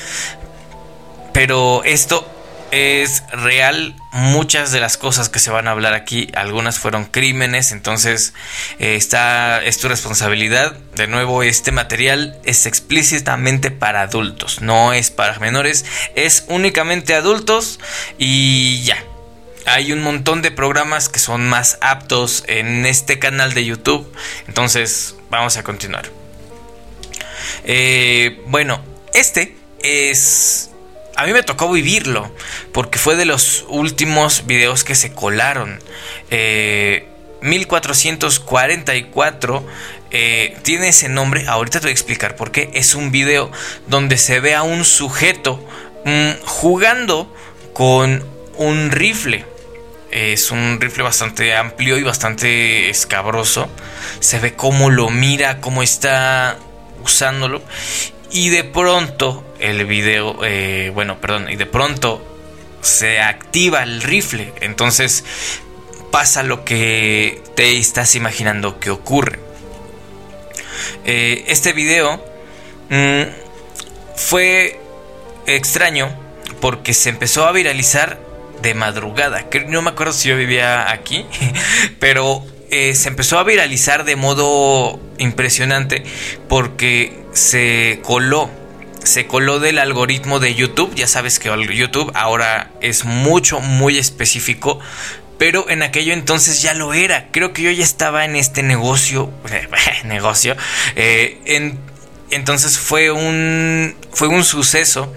Pero 1.34 1.84
esto 1.84 2.28
es 2.72 3.24
real. 3.32 3.96
Muchas 4.12 4.72
de 4.72 4.80
las 4.80 4.98
cosas 4.98 5.30
que 5.30 5.40
se 5.40 5.52
van 5.52 5.68
a 5.68 5.72
hablar 5.72 5.94
aquí, 5.94 6.30
algunas 6.34 6.80
fueron 6.80 7.06
crímenes, 7.06 7.72
entonces 7.72 8.34
eh, 8.80 8.96
está, 8.96 9.64
es 9.64 9.80
tu 9.80 9.88
responsabilidad. 9.88 10.74
De 10.96 11.08
nuevo, 11.08 11.44
este 11.44 11.72
material 11.72 12.40
es 12.44 12.66
explícitamente 12.66 13.72
para 13.72 14.02
adultos, 14.02 14.62
no 14.62 14.94
es 14.94 15.12
para 15.12 15.38
menores, 15.40 15.86
es 16.16 16.46
únicamente 16.48 17.14
adultos 17.14 17.80
y 18.18 18.82
ya. 18.84 19.04
Hay 19.66 19.92
un 19.92 20.02
montón 20.02 20.42
de 20.42 20.52
programas 20.52 21.10
que 21.10 21.20
son 21.20 21.48
más 21.48 21.78
aptos 21.82 22.44
en 22.48 22.86
este 22.88 23.20
canal 23.20 23.54
de 23.54 23.66
YouTube, 23.66 24.12
entonces 24.48 25.16
vamos 25.30 25.58
a 25.58 25.64
continuar. 25.64 26.19
Eh, 27.64 28.42
bueno, 28.48 28.82
este 29.14 29.56
es... 29.82 30.72
A 31.16 31.26
mí 31.26 31.34
me 31.34 31.44
tocó 31.44 31.72
vivirlo, 31.72 32.34
porque 32.72 32.98
fue 32.98 33.18
de 33.18 33.26
los 33.26 33.66
últimos 33.68 34.46
videos 34.46 34.86
que 34.86 34.96
se 34.96 35.14
colaron. 35.14 35.80
1444 37.42 39.58
eh, 39.58 39.64
eh, 40.12 40.58
tiene 40.64 40.88
ese 40.88 41.10
nombre, 41.10 41.48
ahorita 41.48 41.80
te 41.80 41.86
voy 41.86 41.92
a 41.92 41.94
explicar 41.94 42.36
por 42.36 42.52
qué. 42.52 42.72
Es 42.74 42.96
un 42.96 43.12
video 43.12 43.52
donde 43.88 44.18
se 44.18 44.40
ve 44.40 44.56
a 44.56 44.64
un 44.64 44.86
sujeto 44.86 45.64
mm, 46.06 46.44
jugando 46.46 47.34
con 47.74 48.26
un 48.56 48.92
rifle. 48.92 49.46
Es 50.12 50.50
un 50.50 50.82
rifle 50.82 51.04
bastante 51.04 51.56
amplio 51.56 51.98
y 51.98 52.04
bastante 52.04 52.90
escabroso. 52.90 53.70
Se 54.20 54.40
ve 54.40 54.56
cómo 54.56 54.90
lo 54.90 55.10
mira, 55.10 55.62
cómo 55.62 55.84
está 55.84 56.58
y 58.32 58.50
de 58.50 58.64
pronto 58.64 59.44
el 59.60 59.86
video, 59.86 60.40
eh, 60.44 60.92
bueno, 60.94 61.20
perdón, 61.20 61.50
y 61.50 61.56
de 61.56 61.66
pronto 61.66 62.26
se 62.82 63.20
activa 63.20 63.84
el 63.84 64.02
rifle. 64.02 64.54
Entonces 64.62 65.24
pasa 66.12 66.44
lo 66.44 66.64
que 66.64 67.42
te 67.56 67.78
estás 67.78 68.16
imaginando 68.16 68.80
que 68.80 68.90
ocurre. 68.90 69.40
Eh, 71.06 71.46
este 71.48 71.74
video 71.74 72.24
mm, 72.90 73.24
fue 74.16 74.80
extraño 75.46 76.16
porque 76.62 76.94
se 76.94 77.10
empezó 77.10 77.46
a 77.46 77.52
viralizar 77.52 78.20
de 78.62 78.74
madrugada. 78.74 79.46
No 79.68 79.82
me 79.82 79.92
acuerdo 79.92 80.14
si 80.14 80.30
yo 80.30 80.38
vivía 80.38 80.92
aquí, 80.92 81.26
pero 82.00 82.46
eh, 82.70 82.94
se 82.96 83.10
empezó 83.10 83.40
a 83.40 83.44
viralizar 83.44 84.04
de 84.04 84.16
modo 84.16 85.00
impresionante 85.20 86.04
porque 86.48 87.20
se 87.34 88.00
coló. 88.04 88.50
Se 89.04 89.28
coló 89.28 89.60
del 89.60 89.80
algoritmo 89.80 90.40
de 90.40 90.56
YouTube. 90.56 90.94
Ya 90.96 91.08
sabes 91.08 91.40
que 91.40 91.50
YouTube 91.74 92.12
ahora 92.16 92.72
es 92.82 93.06
mucho, 93.06 93.60
muy 93.60 93.98
específico. 93.98 94.80
Pero 95.38 95.70
en 95.70 95.84
aquello 95.84 96.14
entonces 96.14 96.62
ya 96.62 96.74
lo 96.74 96.94
era. 96.94 97.28
Creo 97.32 97.54
que 97.54 97.62
yo 97.62 97.72
ya 97.72 97.84
estaba 97.84 98.26
en 98.26 98.36
este 98.36 98.62
negocio. 98.62 99.32
negocio. 100.04 100.56
Eh, 100.96 101.38
entonces 102.30 102.78
fue 102.78 103.12
un. 103.12 103.96
Fue 104.12 104.28
un 104.28 104.44
suceso. 104.44 105.14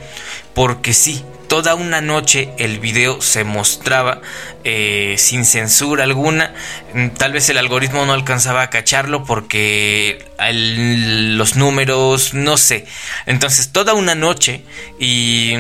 Porque 0.55 0.93
sí, 0.93 1.25
toda 1.53 1.75
una 1.75 2.01
noche 2.01 2.49
el 2.57 2.79
video 2.79 3.21
se 3.21 3.45
mostraba 3.45 4.23
eh, 4.65 5.17
sin 5.19 5.45
censura 5.45 6.05
alguna. 6.05 6.55
Mm, 6.95 7.09
tal 7.09 7.35
vez 7.35 7.47
el 7.51 7.59
algoritmo 7.59 8.07
no 8.07 8.15
alcanzaba 8.15 8.63
a 8.63 8.71
cacharlo 8.71 9.25
porque 9.25 10.25
los 10.39 11.57
números, 11.57 12.33
no 12.33 12.57
sé. 12.57 12.87
Entonces 13.27 13.71
toda 13.71 13.93
una 13.93 14.15
noche 14.15 14.63
y 14.99 15.53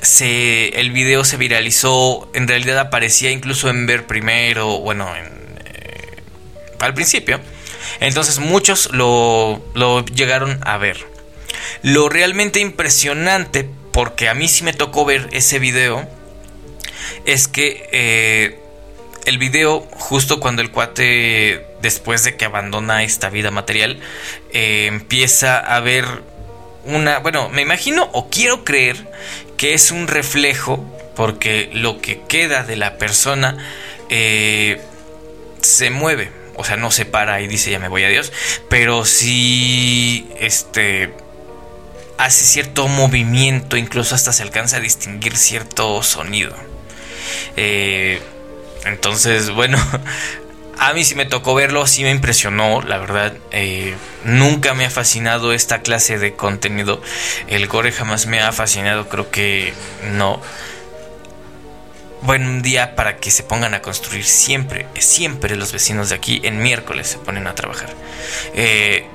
se, 0.00 0.68
el 0.80 0.92
video 0.92 1.24
se 1.24 1.36
viralizó. 1.36 2.30
En 2.32 2.46
realidad 2.46 2.78
aparecía 2.78 3.32
incluso 3.32 3.68
en 3.68 3.86
ver 3.86 4.06
primero, 4.06 4.78
bueno, 4.78 5.12
eh, 5.16 6.22
al 6.78 6.94
principio. 6.94 7.40
Entonces 7.98 8.38
muchos 8.38 8.90
lo, 8.92 9.60
lo 9.74 10.04
llegaron 10.04 10.60
a 10.62 10.76
ver. 10.76 11.04
Lo 11.82 12.08
realmente 12.08 12.60
impresionante 12.60 13.68
porque 13.92 14.28
a 14.28 14.34
mí 14.34 14.48
sí 14.48 14.64
me 14.64 14.72
tocó 14.72 15.04
ver 15.04 15.28
ese 15.32 15.58
video, 15.58 16.08
es 17.24 17.48
que 17.48 17.88
eh, 17.92 18.58
el 19.24 19.38
video, 19.38 19.80
justo 19.92 20.40
cuando 20.40 20.62
el 20.62 20.70
cuate, 20.70 21.66
después 21.82 22.24
de 22.24 22.36
que 22.36 22.44
abandona 22.44 23.02
esta 23.02 23.30
vida 23.30 23.50
material, 23.50 24.00
eh, 24.52 24.86
empieza 24.86 25.58
a 25.58 25.80
ver 25.80 26.04
una, 26.84 27.18
bueno, 27.18 27.48
me 27.50 27.62
imagino 27.62 28.08
o 28.12 28.30
quiero 28.30 28.64
creer 28.64 29.10
que 29.56 29.74
es 29.74 29.90
un 29.90 30.08
reflejo, 30.08 30.84
porque 31.16 31.70
lo 31.72 32.00
que 32.00 32.22
queda 32.28 32.62
de 32.62 32.76
la 32.76 32.96
persona 32.96 33.58
eh, 34.08 34.80
se 35.60 35.90
mueve, 35.90 36.32
o 36.56 36.64
sea, 36.64 36.76
no 36.76 36.90
se 36.90 37.04
para 37.04 37.40
y 37.42 37.46
dice 37.46 37.70
ya 37.70 37.78
me 37.78 37.88
voy 37.88 38.04
a 38.04 38.08
Dios, 38.08 38.32
pero 38.68 39.04
sí, 39.04 40.28
este 40.40 41.12
hace 42.24 42.44
cierto 42.44 42.86
movimiento, 42.86 43.76
incluso 43.78 44.14
hasta 44.14 44.32
se 44.32 44.42
alcanza 44.42 44.76
a 44.76 44.80
distinguir 44.80 45.36
cierto 45.36 46.02
sonido. 46.02 46.54
Eh, 47.56 48.20
entonces, 48.84 49.50
bueno, 49.50 49.78
a 50.78 50.92
mí 50.92 51.02
sí 51.04 51.14
me 51.14 51.24
tocó 51.24 51.54
verlo, 51.54 51.86
sí 51.86 52.02
me 52.02 52.10
impresionó, 52.10 52.82
la 52.82 52.98
verdad. 52.98 53.34
Eh, 53.52 53.94
nunca 54.24 54.74
me 54.74 54.84
ha 54.84 54.90
fascinado 54.90 55.54
esta 55.54 55.80
clase 55.80 56.18
de 56.18 56.34
contenido. 56.34 57.00
El 57.46 57.66
gore 57.68 57.90
jamás 57.90 58.26
me 58.26 58.40
ha 58.40 58.52
fascinado, 58.52 59.08
creo 59.08 59.30
que 59.30 59.72
no. 60.12 60.42
Buen 62.20 62.60
día 62.60 62.96
para 62.96 63.16
que 63.16 63.30
se 63.30 63.42
pongan 63.44 63.72
a 63.72 63.80
construir 63.80 64.26
siempre, 64.26 64.86
siempre 64.98 65.56
los 65.56 65.72
vecinos 65.72 66.10
de 66.10 66.16
aquí 66.16 66.42
en 66.44 66.62
miércoles 66.62 67.08
se 67.08 67.18
ponen 67.18 67.46
a 67.46 67.54
trabajar. 67.54 67.94
Eh, 68.52 69.06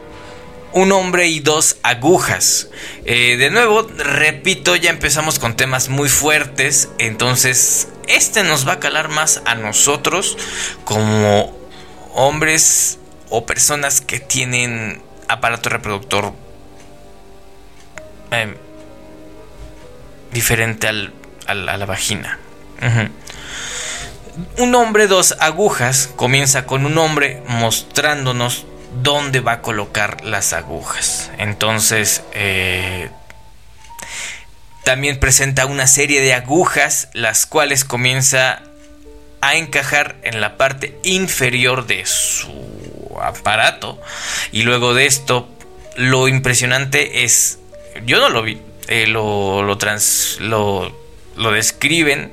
un 0.75 0.91
hombre 0.91 1.27
y 1.29 1.39
dos 1.39 1.77
agujas. 1.83 2.67
Eh, 3.05 3.37
de 3.37 3.49
nuevo, 3.49 3.87
repito, 3.97 4.75
ya 4.75 4.89
empezamos 4.89 5.39
con 5.39 5.55
temas 5.55 5.87
muy 5.87 6.09
fuertes, 6.09 6.89
entonces 6.97 7.87
este 8.09 8.43
nos 8.43 8.67
va 8.67 8.73
a 8.73 8.79
calar 8.79 9.07
más 9.07 9.41
a 9.45 9.55
nosotros 9.55 10.37
como 10.83 11.57
hombres 12.13 12.99
o 13.29 13.45
personas 13.45 14.01
que 14.01 14.19
tienen 14.19 15.01
aparato 15.29 15.69
reproductor 15.69 16.33
em, 18.31 18.55
diferente 20.33 20.89
al, 20.89 21.13
a 21.47 21.53
la 21.55 21.85
vagina. 21.85 22.37
Un 24.57 24.75
hombre, 24.75 25.07
dos 25.07 25.37
agujas, 25.39 26.09
comienza 26.17 26.65
con 26.65 26.85
un 26.85 26.97
hombre 26.97 27.41
mostrándonos 27.47 28.65
dónde 29.01 29.39
va 29.39 29.53
a 29.53 29.61
colocar 29.61 30.23
las 30.23 30.53
agujas. 30.53 31.31
Entonces, 31.37 32.23
eh, 32.33 33.09
también 34.83 35.19
presenta 35.19 35.65
una 35.65 35.87
serie 35.87 36.21
de 36.21 36.33
agujas, 36.33 37.09
las 37.13 37.45
cuales 37.45 37.85
comienza 37.85 38.61
a 39.41 39.55
encajar 39.55 40.15
en 40.23 40.41
la 40.41 40.57
parte 40.57 40.97
inferior 41.03 41.87
de 41.87 42.05
su 42.05 42.51
aparato. 43.21 43.99
Y 44.51 44.63
luego 44.63 44.93
de 44.93 45.05
esto, 45.05 45.49
lo 45.97 46.27
impresionante 46.27 47.23
es, 47.23 47.59
yo 48.05 48.19
no 48.19 48.29
lo 48.29 48.43
vi, 48.43 48.61
eh, 48.87 49.07
lo, 49.07 49.63
lo, 49.63 49.77
trans, 49.77 50.37
lo, 50.39 50.93
describen. 51.51 52.31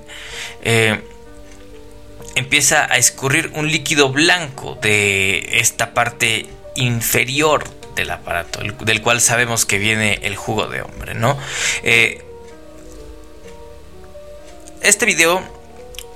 Eh, 0.63 1.01
empieza 2.35 2.85
a 2.93 2.97
escurrir 2.97 3.51
un 3.55 3.71
líquido 3.71 4.11
blanco 4.11 4.79
de 4.81 5.59
esta 5.61 5.95
parte 5.95 6.47
inferior 6.75 7.65
del 7.95 8.11
aparato, 8.11 8.61
del 8.85 9.03
cual 9.03 9.21
sabemos 9.21 9.67
que 9.67 9.79
viene 9.79 10.21
el 10.23 10.37
jugo 10.37 10.67
de 10.67 10.83
hombre, 10.83 11.15
¿no? 11.15 11.39
Eh, 11.83 12.23
este 14.83 15.07
video 15.07 15.43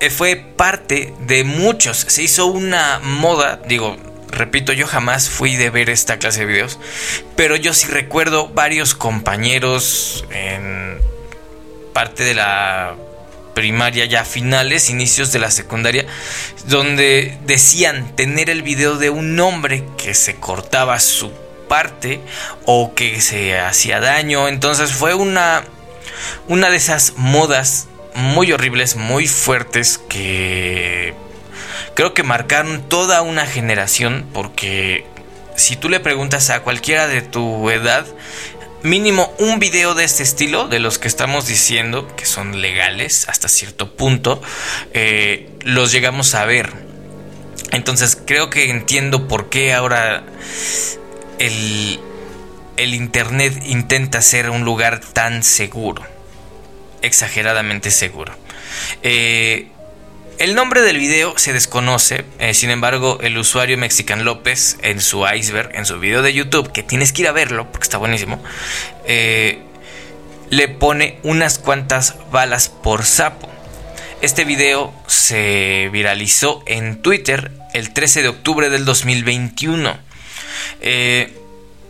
eh, 0.01 0.11
fue 0.11 0.37
parte 0.37 1.15
de 1.21 1.45
muchos, 1.45 1.99
se 1.99 2.23
hizo 2.23 2.47
una 2.47 2.99
moda, 3.01 3.61
digo, 3.69 3.97
repito, 4.29 4.73
yo 4.73 4.87
jamás 4.87 5.29
fui 5.29 5.57
de 5.57 5.71
ver 5.71 5.91
esta 5.91 6.19
clase 6.19 6.41
de 6.41 6.47
videos, 6.47 6.79
pero 7.37 7.57
yo 7.57 7.75
sí 7.75 7.87
recuerdo 7.89 8.49
varios 8.49 8.95
compañeros 8.95 10.25
en 10.31 10.99
parte 11.93 12.25
de 12.25 12.35
la 12.35 12.97
primaria, 13.57 14.05
ya 14.05 14.27
finales, 14.27 14.91
inicios 14.91 15.33
de 15.33 15.39
la 15.39 15.51
secundaria, 15.51 16.05
donde 16.67 17.39
decían 17.47 18.15
tener 18.15 18.51
el 18.51 18.63
video 18.63 18.99
de 18.99 19.09
un 19.09 19.41
hombre 19.41 19.83
que 19.97 20.13
se 20.13 20.37
cortaba 20.37 21.01
su 21.01 21.33
parte 21.67 22.21
o 22.67 22.93
que 22.95 23.23
se 23.23 23.59
hacía 23.59 23.99
daño. 23.99 24.47
Entonces 24.47 24.93
fue 24.93 25.15
una, 25.15 25.65
una 26.49 26.69
de 26.69 26.77
esas 26.77 27.15
modas 27.17 27.89
muy 28.15 28.53
horribles, 28.53 28.95
muy 28.95 29.27
fuertes 29.27 29.99
que 30.07 31.15
creo 31.95 32.13
que 32.13 32.23
marcaron 32.23 32.87
toda 32.91 33.23
una 33.23 33.47
generación 33.47 34.29
porque 34.35 35.07
si 35.57 35.77
tú 35.77 35.89
le 35.89 35.99
preguntas 35.99 36.51
a 36.51 36.61
cualquiera 36.61 37.07
de 37.07 37.23
tu 37.23 37.71
edad, 37.71 38.05
mínimo 38.87 39.35
un 39.39 39.59
video 39.59 39.95
de 39.95 40.05
este 40.05 40.23
estilo, 40.23 40.69
de 40.69 40.79
los 40.79 40.99
que 40.99 41.09
estamos 41.09 41.47
diciendo 41.47 42.09
que 42.17 42.25
son 42.25 42.61
legales 42.61 43.29
hasta 43.29 43.49
cierto 43.49 43.95
punto, 43.97 44.41
eh, 44.95 45.51
los 45.63 45.93
llegamos 45.93 46.35
a 46.35 46.45
ver. 46.45 46.73
Entonces 47.73 48.17
creo 48.25 48.49
que 48.49 48.71
entiendo 48.71 49.27
por 49.27 49.49
qué 49.49 49.75
ahora 49.75 50.25
el, 51.39 51.99
el 52.77 52.95
Internet 52.95 53.61
intenta 53.67 54.23
ser 54.23 54.51
un 54.51 54.65
lugar 54.65 55.01
tan 55.01 55.43
seguro, 55.43 56.03
exageradamente 57.03 57.91
seguro. 57.91 58.35
Eh, 59.03 59.69
el 60.39 60.55
nombre 60.55 60.83
del 60.83 60.99
video 60.99 61.37
se 61.39 61.53
desconoce, 61.53 62.25
eh, 62.39 62.55
sin 62.55 62.71
embargo, 62.71 63.19
el 63.23 63.39
usuario 63.39 63.79
Mexican 63.79 64.25
López 64.25 64.77
en 64.83 65.01
su 65.01 65.27
iceberg, 65.27 65.71
en 65.75 65.87
su 65.87 65.99
video 65.99 66.23
de 66.23 66.33
YouTube, 66.35 66.73
que 66.73 66.83
tienes 66.83 67.13
que 67.13 67.23
ir 67.23 67.29
a 67.29 67.33
verlo 67.33 67.71
porque 67.71 67.85
está 67.85 67.99
buenísimo, 67.99 68.43
eh, 69.07 69.59
le 70.51 70.69
pone 70.69 71.19
unas 71.23 71.59
cuantas 71.59 72.17
balas 72.31 72.69
por 72.69 73.05
sapo. 73.05 73.51
Este 74.21 74.45
video 74.45 74.93
se 75.07 75.89
viralizó 75.93 76.63
en 76.67 77.03
Twitter 77.03 77.53
el 77.75 77.93
13 77.93 78.23
de 78.23 78.29
octubre 78.29 78.71
del 78.71 78.85
2021. 78.85 79.99
Eh, 80.81 81.33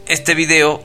este 0.07 0.35
video 0.35 0.83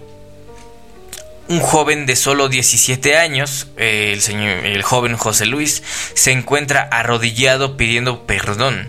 un 1.52 1.60
joven 1.60 2.06
de 2.06 2.16
solo 2.16 2.48
17 2.48 3.18
años, 3.18 3.68
el, 3.76 4.22
señor, 4.22 4.66
el 4.66 4.82
joven 4.84 5.18
José 5.18 5.46
Luis, 5.46 5.84
se 6.14 6.32
encuentra 6.32 6.82
arrodillado 6.82 7.76
pidiendo 7.76 8.26
perdón. 8.26 8.88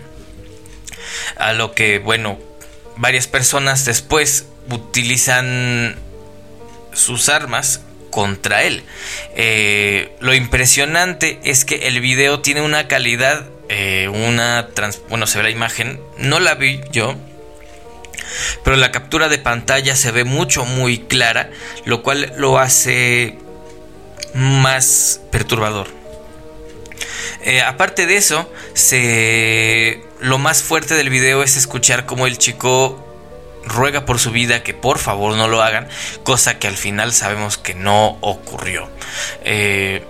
A 1.35 1.51
lo 1.51 1.73
que, 1.73 1.99
bueno, 1.99 2.39
varias 2.95 3.27
personas 3.27 3.83
después 3.83 4.47
utilizan 4.69 5.97
sus 6.93 7.27
armas 7.27 7.81
contra 8.11 8.63
él. 8.63 8.83
Eh, 9.35 10.15
lo 10.21 10.33
impresionante 10.33 11.39
es 11.43 11.65
que 11.65 11.87
el 11.87 11.99
video 11.99 12.39
tiene 12.39 12.61
una 12.61 12.87
calidad, 12.87 13.45
eh, 13.67 14.07
una... 14.07 14.69
bueno, 15.09 15.27
se 15.27 15.37
ve 15.37 15.43
la 15.43 15.49
imagen, 15.49 15.99
no 16.17 16.39
la 16.39 16.55
vi 16.55 16.79
yo, 16.91 17.15
pero 18.63 18.75
la 18.77 18.91
captura 18.91 19.29
de 19.29 19.37
pantalla 19.37 19.95
se 19.95 20.11
ve 20.11 20.23
mucho, 20.23 20.65
muy 20.65 20.99
clara, 20.99 21.49
lo 21.85 22.03
cual 22.03 22.33
lo 22.37 22.59
hace 22.59 23.37
más 24.33 25.21
perturbador. 25.31 25.87
Eh, 27.41 27.61
aparte 27.61 28.05
de 28.05 28.15
eso, 28.15 28.49
lo 30.21 30.37
más 30.37 30.63
fuerte 30.63 30.95
del 30.95 31.09
video 31.09 31.43
es 31.43 31.57
escuchar 31.57 32.05
cómo 32.05 32.25
el 32.25 32.37
chico 32.37 32.99
ruega 33.65 34.05
por 34.05 34.19
su 34.19 34.31
vida 34.31 34.63
que 34.63 34.73
por 34.73 34.99
favor 34.99 35.35
no 35.35 35.47
lo 35.47 35.61
hagan, 35.61 35.87
cosa 36.23 36.59
que 36.59 36.67
al 36.67 36.77
final 36.77 37.13
sabemos 37.13 37.57
que 37.57 37.73
no 37.73 38.17
ocurrió. 38.21 38.89
Eh, 39.43 40.03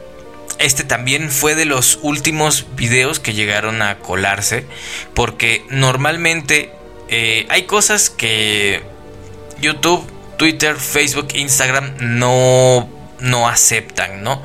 este 0.60 0.84
también 0.84 1.32
fue 1.32 1.56
de 1.56 1.66
los 1.66 2.00
últimos 2.04 2.68
videos 2.76 3.20
que 3.20 3.34
llegaron 3.34 3.82
a 3.82 4.00
colarse, 4.00 4.66
porque 5.14 5.66
normalmente 5.70 6.72
eh, 7.16 7.46
hay 7.50 7.64
cosas 7.68 8.10
que 8.10 8.82
YouTube, 9.60 10.04
Twitter, 10.38 10.78
Facebook, 10.78 11.28
Instagram 11.36 11.94
no, 12.00 12.90
no 13.20 13.48
aceptan, 13.48 14.24
¿no? 14.24 14.42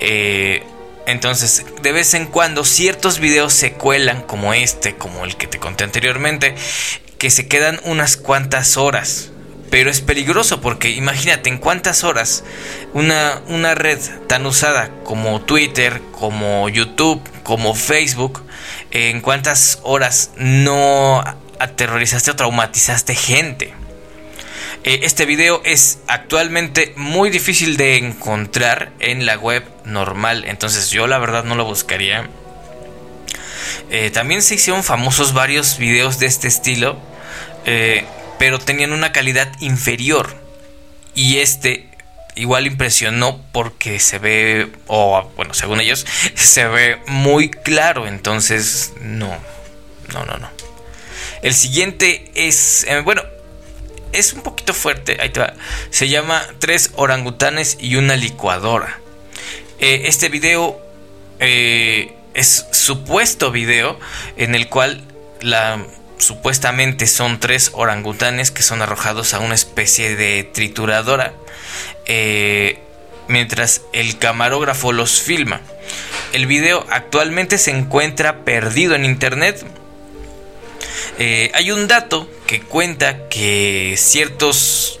Eh, 0.00 0.64
entonces, 1.06 1.64
de 1.80 1.92
vez 1.92 2.14
en 2.14 2.26
cuando 2.26 2.64
ciertos 2.64 3.20
videos 3.20 3.52
se 3.52 3.74
cuelan 3.74 4.22
como 4.22 4.52
este, 4.52 4.96
como 4.96 5.24
el 5.24 5.36
que 5.36 5.46
te 5.46 5.60
conté 5.60 5.84
anteriormente, 5.84 6.56
que 7.18 7.30
se 7.30 7.46
quedan 7.46 7.78
unas 7.84 8.16
cuantas 8.16 8.76
horas. 8.76 9.30
Pero 9.70 9.88
es 9.88 10.00
peligroso 10.00 10.60
porque 10.60 10.90
imagínate 10.90 11.50
en 11.50 11.58
cuántas 11.58 12.02
horas 12.02 12.42
una, 12.94 13.40
una 13.46 13.76
red 13.76 14.00
tan 14.26 14.44
usada 14.44 14.90
como 15.04 15.40
Twitter, 15.42 16.02
como 16.10 16.68
YouTube, 16.68 17.22
como 17.44 17.76
Facebook, 17.76 18.42
en 18.90 19.20
cuántas 19.20 19.78
horas 19.84 20.32
no 20.36 21.22
aterrorizaste 21.58 22.30
o 22.30 22.36
traumatizaste 22.36 23.14
gente. 23.14 23.74
Eh, 24.84 25.00
este 25.02 25.26
video 25.26 25.60
es 25.64 25.98
actualmente 26.06 26.92
muy 26.96 27.30
difícil 27.30 27.76
de 27.76 27.96
encontrar 27.96 28.92
en 29.00 29.26
la 29.26 29.36
web 29.36 29.64
normal, 29.84 30.44
entonces 30.46 30.90
yo 30.90 31.06
la 31.06 31.18
verdad 31.18 31.44
no 31.44 31.54
lo 31.54 31.64
buscaría. 31.64 32.28
Eh, 33.90 34.10
también 34.10 34.42
se 34.42 34.54
hicieron 34.54 34.84
famosos 34.84 35.32
varios 35.32 35.78
videos 35.78 36.18
de 36.18 36.26
este 36.26 36.48
estilo, 36.48 36.98
eh, 37.64 38.04
pero 38.38 38.58
tenían 38.58 38.92
una 38.92 39.12
calidad 39.12 39.50
inferior. 39.60 40.36
Y 41.14 41.38
este 41.38 41.88
igual 42.36 42.66
impresionó 42.66 43.40
porque 43.52 43.98
se 43.98 44.18
ve, 44.18 44.70
o 44.86 45.30
bueno, 45.36 45.54
según 45.54 45.80
ellos, 45.80 46.06
se 46.34 46.66
ve 46.66 47.00
muy 47.06 47.50
claro. 47.50 48.06
Entonces, 48.06 48.92
no, 49.00 49.36
no, 50.12 50.24
no, 50.24 50.38
no. 50.38 50.57
El 51.42 51.54
siguiente 51.54 52.30
es, 52.34 52.84
eh, 52.84 53.00
bueno, 53.00 53.22
es 54.12 54.32
un 54.32 54.42
poquito 54.42 54.74
fuerte. 54.74 55.18
Ahí 55.20 55.30
te 55.30 55.40
va. 55.40 55.54
Se 55.90 56.08
llama 56.08 56.46
Tres 56.58 56.90
orangutanes 56.94 57.76
y 57.80 57.96
una 57.96 58.16
licuadora. 58.16 59.00
este 59.78 60.28
video 60.28 60.80
es 61.38 62.66
supuesto 62.72 63.52
video 63.52 63.98
en 64.36 64.54
el 64.56 64.68
cual 64.68 65.04
la 65.40 65.84
supuestamente 66.18 67.06
son 67.06 67.40
tres 67.40 67.70
orangutanes 67.74 68.50
que 68.50 68.62
son 68.62 68.82
arrojados 68.82 69.34
a 69.34 69.38
una 69.38 69.54
especie 69.54 70.16
de 70.16 70.44
trituradora 70.44 71.32
eh, 72.06 72.78
mientras 73.28 73.82
el 73.92 74.18
camarógrafo 74.18 74.92
los 74.92 75.20
filma. 75.20 75.60
El 76.32 76.46
video 76.46 76.84
actualmente 76.90 77.58
se 77.58 77.70
encuentra 77.70 78.44
perdido 78.44 78.94
en 78.94 79.04
internet. 79.04 79.64
Eh, 81.18 81.50
hay 81.54 81.70
un 81.70 81.88
dato 81.88 82.28
que 82.46 82.60
cuenta 82.60 83.28
que 83.28 83.92
eh, 83.92 83.96
ciertas 83.96 84.98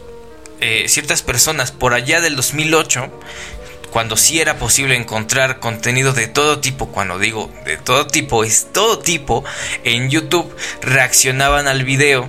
personas 1.22 1.72
por 1.72 1.94
allá 1.94 2.20
del 2.20 2.36
2008 2.36 3.10
cuando 3.90 4.16
sí 4.16 4.40
era 4.40 4.58
posible 4.58 4.96
encontrar 4.96 5.60
contenido 5.60 6.12
de 6.12 6.26
todo 6.26 6.60
tipo, 6.60 6.88
cuando 6.88 7.18
digo 7.18 7.50
de 7.64 7.76
todo 7.76 8.06
tipo, 8.06 8.44
es 8.44 8.68
todo 8.72 8.98
tipo, 8.98 9.44
en 9.84 10.10
YouTube 10.10 10.54
reaccionaban 10.82 11.68
al 11.68 11.84
video 11.84 12.28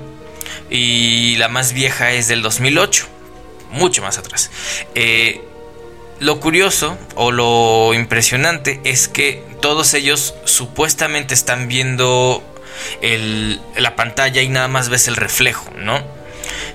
y 0.70 1.36
la 1.38 1.50
más 1.50 1.74
vieja 1.74 2.12
es 2.12 2.28
del 2.28 2.42
2008, 2.42 3.08
mucho 3.72 4.02
más 4.02 4.18
atrás. 4.18 4.52
Eh, 4.96 5.42
lo 6.20 6.40
curioso 6.40 6.98
o 7.16 7.32
lo 7.32 7.94
impresionante 7.94 8.82
es 8.84 9.08
que 9.08 9.44
todos 9.62 9.94
ellos 9.94 10.36
supuestamente 10.46 11.34
están 11.34 11.68
viendo 11.68 12.44
la 13.76 13.96
pantalla 13.96 14.42
y 14.42 14.50
nada 14.50 14.68
más 14.68 14.90
ves 14.90 15.08
el 15.08 15.16
reflejo, 15.16 15.70
¿no? 15.78 16.04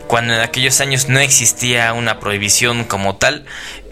Cuando 0.06 0.34
en 0.34 0.40
aquellos 0.40 0.80
años 0.80 1.08
no 1.08 1.20
existía 1.20 1.92
una 1.92 2.20
prohibición 2.20 2.84
como 2.84 3.16
tal, 3.16 3.44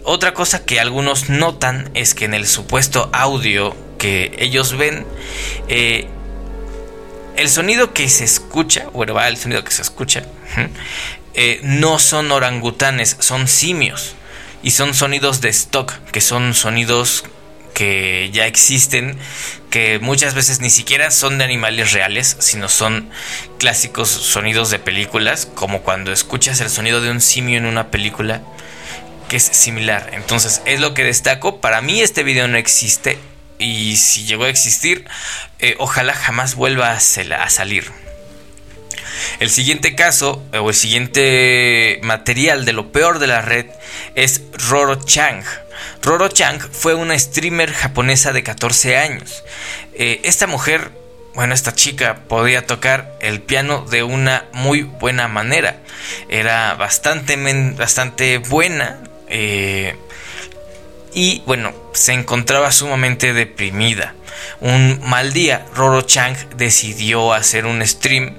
otra 0.03 0.33
cosa 0.33 0.65
que 0.65 0.79
algunos 0.79 1.29
notan 1.29 1.89
es 1.93 2.13
que 2.13 2.25
en 2.25 2.33
el 2.33 2.45
supuesto 2.47 3.09
audio 3.13 3.75
que 3.97 4.35
ellos 4.37 4.77
ven, 4.77 5.05
eh, 5.69 6.07
el 7.37 7.49
sonido 7.49 7.93
que 7.93 8.09
se 8.09 8.25
escucha, 8.25 8.87
bueno, 8.93 9.13
va 9.13 9.27
el 9.27 9.37
sonido 9.37 9.63
que 9.63 9.71
se 9.71 9.81
escucha, 9.81 10.23
eh, 11.33 11.59
no 11.63 11.99
son 11.99 12.31
orangutanes, 12.31 13.17
son 13.19 13.47
simios. 13.47 14.15
Y 14.61 14.71
son 14.71 14.93
sonidos 14.93 15.41
de 15.41 15.49
stock, 15.49 15.91
que 16.11 16.21
son 16.21 16.53
sonidos 16.53 17.25
que 17.73 18.29
ya 18.31 18.45
existen, 18.45 19.17
que 19.69 19.99
muchas 19.99 20.33
veces 20.33 20.59
ni 20.59 20.69
siquiera 20.69 21.11
son 21.11 21.37
de 21.37 21.43
animales 21.43 21.91
reales, 21.91 22.37
sino 22.39 22.69
son 22.69 23.09
clásicos 23.57 24.09
sonidos 24.09 24.69
de 24.69 24.79
películas, 24.79 25.47
como 25.47 25.81
cuando 25.81 26.11
escuchas 26.11 26.61
el 26.61 26.69
sonido 26.69 27.01
de 27.01 27.09
un 27.09 27.21
simio 27.21 27.57
en 27.57 27.65
una 27.65 27.89
película 27.89 28.41
que 29.27 29.37
es 29.37 29.43
similar. 29.43 30.11
Entonces, 30.13 30.61
es 30.65 30.79
lo 30.79 30.93
que 30.93 31.03
destaco. 31.03 31.59
Para 31.59 31.81
mí 31.81 32.01
este 32.01 32.23
video 32.23 32.47
no 32.47 32.57
existe. 32.57 33.17
Y 33.57 33.97
si 33.97 34.25
llegó 34.25 34.43
a 34.43 34.49
existir, 34.49 35.05
eh, 35.59 35.75
ojalá 35.79 36.13
jamás 36.13 36.55
vuelva 36.55 36.91
a, 36.91 36.99
salir. 36.99 37.91
El 39.39 39.49
siguiente 39.49 39.95
caso, 39.95 40.43
o 40.53 40.69
el 40.69 40.75
siguiente 40.75 41.99
material 42.03 42.65
de 42.65 42.73
lo 42.73 42.91
peor 42.91 43.19
de 43.19 43.27
la 43.27 43.41
red, 43.41 43.65
es 44.15 44.41
Roro 44.69 45.03
Chang. 45.03 45.43
Roro 46.01 46.27
Chang 46.27 46.59
fue 46.71 46.93
una 46.93 47.17
streamer 47.17 47.71
japonesa 47.71 48.33
de 48.33 48.43
14 48.43 48.97
años. 48.97 49.43
Eh, 49.93 50.21
esta 50.23 50.47
mujer, 50.47 50.91
bueno, 51.33 51.53
esta 51.53 51.73
chica 51.73 52.23
podía 52.27 52.65
tocar 52.65 53.17
el 53.21 53.41
piano 53.41 53.85
de 53.89 54.03
una 54.03 54.45
muy 54.53 54.83
buena 54.83 55.27
manera. 55.27 55.77
Era 56.29 56.73
bastante, 56.75 57.37
bastante 57.75 58.37
buena, 58.39 58.99
eh, 59.27 59.95
y 61.13 61.43
bueno, 61.45 61.73
se 61.93 62.13
encontraba 62.13 62.71
sumamente 62.71 63.33
deprimida. 63.33 64.15
Un 64.61 64.99
mal 65.03 65.33
día, 65.33 65.65
Roro 65.75 66.01
Chang 66.01 66.35
decidió 66.55 67.33
hacer 67.33 67.65
un 67.65 67.85
stream 67.85 68.35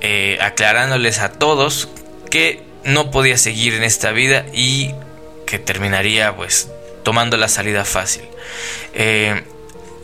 eh, 0.00 0.38
aclarándoles 0.40 1.20
a 1.20 1.32
todos 1.32 1.88
que 2.30 2.62
no 2.84 3.10
podía 3.10 3.38
seguir 3.38 3.74
en 3.74 3.84
esta 3.84 4.12
vida 4.12 4.44
y 4.52 4.92
que 5.46 5.58
terminaría 5.58 6.34
pues 6.34 6.68
tomando 7.06 7.36
la 7.36 7.46
salida 7.46 7.84
fácil. 7.84 8.24
Eh, 8.92 9.44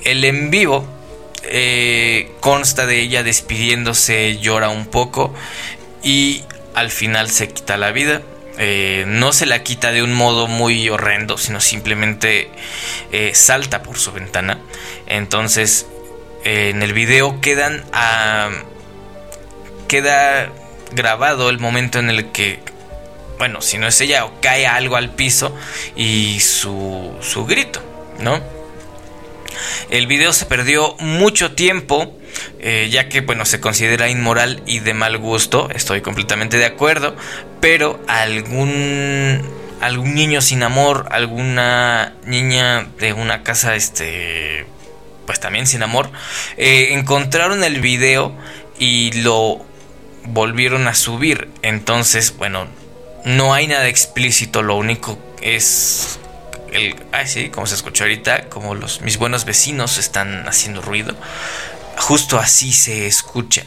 el 0.05 0.25
en 0.25 0.51
vivo 0.53 0.87
consta 2.39 2.87
de 2.87 3.01
ella 3.01 3.25
despidiéndose, 3.25 4.39
llora 4.39 4.69
un 4.69 4.87
poco 4.87 5.35
y 6.05 6.45
al 6.75 6.93
final 6.93 7.29
se 7.29 7.49
quita 7.49 7.77
la 7.77 7.91
vida. 7.91 8.23
Eh, 8.57 9.03
no 9.09 9.33
se 9.33 9.47
la 9.47 9.65
quita 9.65 9.91
de 9.91 10.05
un 10.05 10.13
modo 10.13 10.47
muy 10.47 10.89
horrendo, 10.89 11.39
sino 11.39 11.61
simplemente 11.61 12.51
eh, 13.11 13.33
salta 13.35 13.83
por 13.83 13.99
su 13.99 14.13
ventana. 14.13 14.61
Entonces, 15.09 15.89
eh, 16.45 16.71
en 16.71 16.85
el 16.85 16.93
video 16.93 17.41
quedan 17.41 17.83
queda 19.89 20.53
grabado 20.93 21.51
el 21.51 21.59
momento 21.59 21.99
en 21.99 22.11
el 22.11 22.31
que, 22.31 22.61
bueno, 23.43 23.61
si 23.61 23.77
no 23.77 23.89
es 23.89 24.01
ella, 24.01 24.25
cae 24.41 24.69
algo 24.69 24.95
al 24.95 25.17
piso 25.17 25.53
y 25.97 26.39
su, 26.39 27.13
su 27.21 27.45
grito, 27.45 27.83
¿no? 28.21 28.41
El 29.91 30.07
video 30.07 30.33
se 30.33 30.47
perdió 30.47 30.95
mucho 31.01 31.51
tiempo 31.51 32.17
eh, 32.61 32.89
ya 32.93 33.09
que 33.09 33.21
bueno 33.21 33.45
se 33.45 33.61
considera 33.61 34.09
inmoral 34.09 34.63
y 34.65 34.79
de 34.79 34.95
mal 34.95 35.19
gusto, 35.19 35.69
estoy 35.75 36.03
completamente 36.03 36.57
de 36.57 36.67
acuerdo, 36.67 37.17
pero 37.61 38.01
algún 38.07 39.43
algún 39.81 40.15
niño 40.15 40.41
sin 40.41 40.63
amor, 40.63 41.09
alguna 41.11 42.15
niña 42.25 42.87
de 43.01 43.13
una 43.13 43.43
casa 43.43 43.75
este 43.75 44.67
pues 45.27 45.41
también 45.41 45.67
sin 45.67 45.83
amor, 45.83 46.13
eh, 46.57 46.91
encontraron 46.93 47.65
el 47.65 47.81
video 47.81 48.37
y 48.79 49.11
lo 49.21 49.67
volvieron 50.27 50.87
a 50.87 50.95
subir, 50.95 51.49
entonces 51.63 52.37
bueno 52.37 52.69
No 53.25 53.55
hay 53.55 53.67
nada 53.69 53.89
explícito, 53.89 54.63
lo 54.63 54.77
único 54.77 55.19
es 55.41 56.19
el, 56.73 56.97
sí, 57.27 57.51
como 57.51 57.67
se 57.67 57.75
escuchó 57.75 58.05
ahorita, 58.05 58.49
como 58.49 58.75
los 58.75 59.01
mis 59.03 59.19
buenos 59.19 59.45
vecinos 59.45 59.99
están 59.99 60.49
haciendo 60.49 60.83
ruido. 60.83 61.15
Justo 61.99 62.39
así 62.39 62.73
se 62.73 63.07
escucha. 63.07 63.65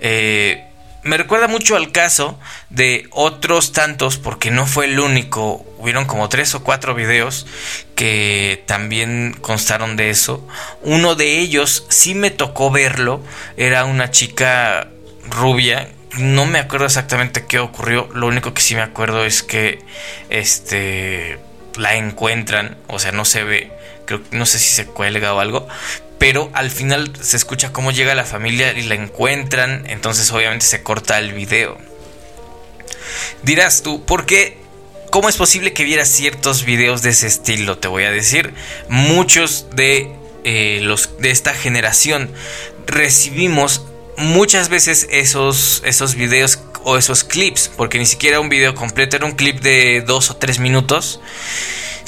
Eh, 0.00 0.66
me 1.02 1.16
recuerda 1.16 1.48
mucho 1.48 1.76
al 1.76 1.92
caso 1.92 2.38
de 2.68 3.08
otros 3.10 3.72
tantos, 3.72 4.18
porque 4.18 4.50
no 4.50 4.66
fue 4.66 4.84
el 4.84 5.00
único. 5.00 5.64
Hubieron 5.78 6.04
como 6.04 6.28
tres 6.28 6.54
o 6.54 6.62
cuatro 6.62 6.94
videos 6.94 7.46
que 7.94 8.62
también 8.66 9.36
constaron 9.40 9.96
de 9.96 10.10
eso. 10.10 10.46
Uno 10.82 11.14
de 11.14 11.38
ellos 11.38 11.86
sí 11.88 12.14
me 12.14 12.30
tocó 12.30 12.70
verlo. 12.70 13.22
Era 13.56 13.86
una 13.86 14.10
chica 14.10 14.88
rubia. 15.30 15.88
No 16.18 16.46
me 16.46 16.58
acuerdo 16.58 16.86
exactamente 16.86 17.46
qué 17.46 17.58
ocurrió. 17.58 18.08
Lo 18.14 18.26
único 18.26 18.52
que 18.52 18.62
sí 18.62 18.74
me 18.74 18.82
acuerdo 18.82 19.24
es 19.24 19.42
que 19.42 19.78
este 20.28 21.38
la 21.76 21.94
encuentran. 21.96 22.76
O 22.88 22.98
sea, 22.98 23.12
no 23.12 23.24
se 23.24 23.44
ve. 23.44 23.70
Creo, 24.06 24.20
no 24.32 24.44
sé 24.44 24.58
si 24.58 24.70
se 24.70 24.86
cuelga 24.86 25.34
o 25.34 25.40
algo 25.40 25.68
pero 26.20 26.50
al 26.52 26.70
final 26.70 27.10
se 27.18 27.38
escucha 27.38 27.72
cómo 27.72 27.92
llega 27.92 28.14
la 28.14 28.26
familia 28.26 28.74
y 28.74 28.82
la 28.82 28.94
encuentran, 28.94 29.86
entonces 29.88 30.30
obviamente 30.30 30.66
se 30.66 30.82
corta 30.82 31.18
el 31.18 31.32
video. 31.32 31.78
Dirás 33.42 33.82
tú, 33.82 34.04
¿por 34.04 34.26
qué? 34.26 34.58
¿Cómo 35.10 35.30
es 35.30 35.38
posible 35.38 35.72
que 35.72 35.82
vieras 35.82 36.08
ciertos 36.08 36.66
videos 36.66 37.00
de 37.00 37.10
ese 37.10 37.26
estilo? 37.26 37.78
Te 37.78 37.88
voy 37.88 38.04
a 38.04 38.10
decir, 38.10 38.52
muchos 38.90 39.68
de 39.74 40.12
eh, 40.44 40.80
los 40.82 41.18
de 41.20 41.30
esta 41.30 41.54
generación 41.54 42.30
recibimos 42.86 43.86
muchas 44.20 44.68
veces 44.68 45.08
esos, 45.10 45.82
esos 45.84 46.14
videos 46.14 46.60
o 46.84 46.96
esos 46.96 47.24
clips, 47.24 47.70
porque 47.76 47.98
ni 47.98 48.06
siquiera 48.06 48.40
un 48.40 48.48
video 48.48 48.74
completo, 48.74 49.16
era 49.16 49.26
un 49.26 49.32
clip 49.32 49.60
de 49.60 50.02
dos 50.02 50.30
o 50.30 50.36
tres 50.36 50.58
minutos 50.58 51.20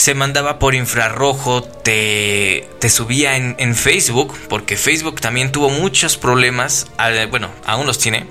se 0.02 0.14
mandaba 0.14 0.58
por 0.58 0.74
infrarrojo, 0.74 1.62
te, 1.62 2.68
te 2.80 2.90
subía 2.90 3.36
en, 3.36 3.76
Facebook, 3.76 4.36
porque 4.48 4.76
Facebook 4.76 5.20
también 5.20 5.52
tuvo 5.52 5.70
muchos 5.70 6.16
problemas, 6.16 6.88
bueno, 7.30 7.50
aún 7.64 7.86
los 7.86 7.98
tiene, 7.98 8.26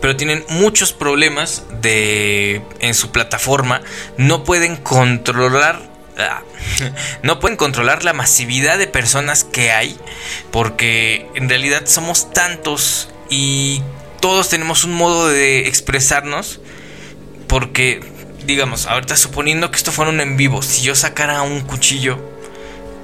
pero 0.00 0.16
tienen 0.16 0.44
muchos 0.48 0.92
problemas 0.92 1.62
de 1.80 2.62
en 2.80 2.94
su 2.94 3.12
plataforma, 3.12 3.82
no 4.16 4.42
pueden 4.42 4.76
controlar 4.76 5.93
no 7.22 7.40
pueden 7.40 7.56
controlar 7.56 8.04
la 8.04 8.12
masividad 8.12 8.78
de 8.78 8.86
personas 8.86 9.44
que 9.44 9.72
hay, 9.72 9.98
porque 10.50 11.28
en 11.34 11.48
realidad 11.48 11.82
somos 11.86 12.32
tantos 12.32 13.08
y 13.30 13.82
todos 14.20 14.48
tenemos 14.48 14.84
un 14.84 14.94
modo 14.94 15.28
de 15.28 15.68
expresarnos, 15.68 16.60
porque 17.46 18.00
digamos, 18.46 18.86
ahorita 18.86 19.16
suponiendo 19.16 19.70
que 19.70 19.76
esto 19.76 19.92
fuera 19.92 20.10
un 20.10 20.20
en 20.20 20.36
vivo, 20.36 20.62
si 20.62 20.82
yo 20.82 20.94
sacara 20.94 21.42
un 21.42 21.60
cuchillo, 21.62 22.18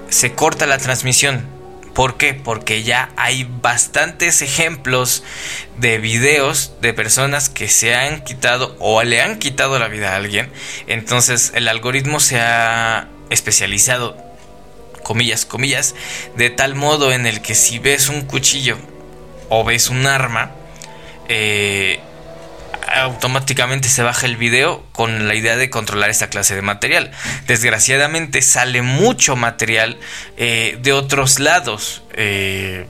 se 0.09 0.33
corta 0.33 0.67
la 0.67 0.79
transmisión. 0.79 1.60
¿Por 1.95 2.17
qué? 2.17 2.35
Porque 2.35 2.83
ya 2.83 3.11
hay 3.17 3.49
bastantes 3.63 4.43
ejemplos 4.43 5.25
de 5.79 5.99
videos 5.99 6.73
de 6.81 6.95
personas 6.95 7.49
que 7.49 7.69
se 7.69 7.95
han 7.95 8.23
quitado 8.23 8.77
o 8.79 9.03
le 9.03 9.21
han 9.21 9.39
quitado 9.39 9.79
la 9.79 9.89
vida 9.89 10.13
a 10.13 10.17
alguien. 10.17 10.51
Entonces 10.87 11.53
el 11.55 11.69
algoritmo 11.69 12.21
se 12.21 12.41
ha 12.41 13.09
especializado, 13.31 14.17
comillas, 15.03 15.45
comillas, 15.45 15.95
de 16.37 16.51
tal 16.51 16.75
modo 16.75 17.13
en 17.13 17.27
el 17.27 17.43
que 17.43 17.55
si 17.55 17.79
ves 17.79 18.09
un 18.09 18.23
cuchillo 18.23 18.79
o 19.49 19.65
ves 19.65 19.91
un 19.91 20.07
arma, 20.07 20.53
eh, 21.29 22.01
automáticamente 22.93 23.89
se 23.89 24.03
baja 24.03 24.27
el 24.27 24.37
video 24.37 24.85
con 24.93 25.29
la 25.29 25.35
idea 25.35 25.57
de 25.57 25.71
controlar 25.71 26.11
esta 26.11 26.29
clase 26.29 26.55
de 26.55 26.63
material. 26.63 27.11
Desgraciadamente 27.47 28.43
sale 28.43 28.83
mucho 28.83 29.37
material 29.37 29.99
eh, 30.37 30.79
de 30.83 30.93
otros 30.93 31.39
lados 31.39 32.03
eh, 32.15 32.87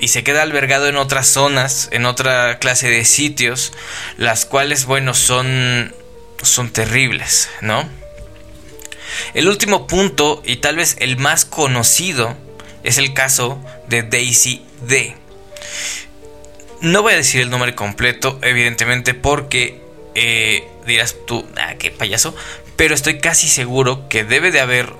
y 0.00 0.08
se 0.08 0.24
queda 0.24 0.42
albergado 0.42 0.88
en 0.88 0.96
otras 0.96 1.26
zonas, 1.26 1.88
en 1.92 2.06
otra 2.06 2.58
clase 2.58 2.88
de 2.88 3.04
sitios, 3.04 3.72
las 4.16 4.46
cuales, 4.46 4.86
bueno, 4.86 5.14
son, 5.14 5.94
son 6.42 6.70
terribles, 6.70 7.50
¿no? 7.60 7.88
El 9.34 9.48
último 9.48 9.86
punto 9.86 10.42
y 10.44 10.56
tal 10.56 10.76
vez 10.76 10.96
el 11.00 11.16
más 11.16 11.44
conocido 11.44 12.36
es 12.82 12.96
el 12.96 13.12
caso 13.12 13.62
de 13.88 14.02
Daisy 14.02 14.64
D. 14.82 15.16
No 16.80 17.02
voy 17.02 17.12
a 17.12 17.16
decir 17.16 17.42
el 17.42 17.50
nombre 17.50 17.74
completo, 17.74 18.38
evidentemente, 18.40 19.12
porque 19.12 19.82
eh, 20.14 20.66
dirás 20.86 21.14
tú, 21.26 21.46
ah, 21.58 21.74
qué 21.74 21.90
payaso, 21.90 22.34
pero 22.76 22.94
estoy 22.94 23.18
casi 23.18 23.48
seguro 23.48 24.08
que 24.08 24.24
debe 24.24 24.50
de 24.50 24.60
haber 24.60 24.94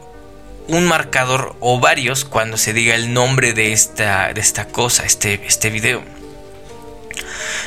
un 0.68 0.86
marcador 0.86 1.56
o 1.60 1.80
varios 1.80 2.26
cuando 2.26 2.58
se 2.58 2.74
diga 2.74 2.94
el 2.94 3.14
nombre 3.14 3.54
de 3.54 3.72
esta, 3.72 4.32
de 4.34 4.42
esta 4.42 4.68
cosa, 4.68 5.06
este, 5.06 5.40
este 5.46 5.70
video. 5.70 6.02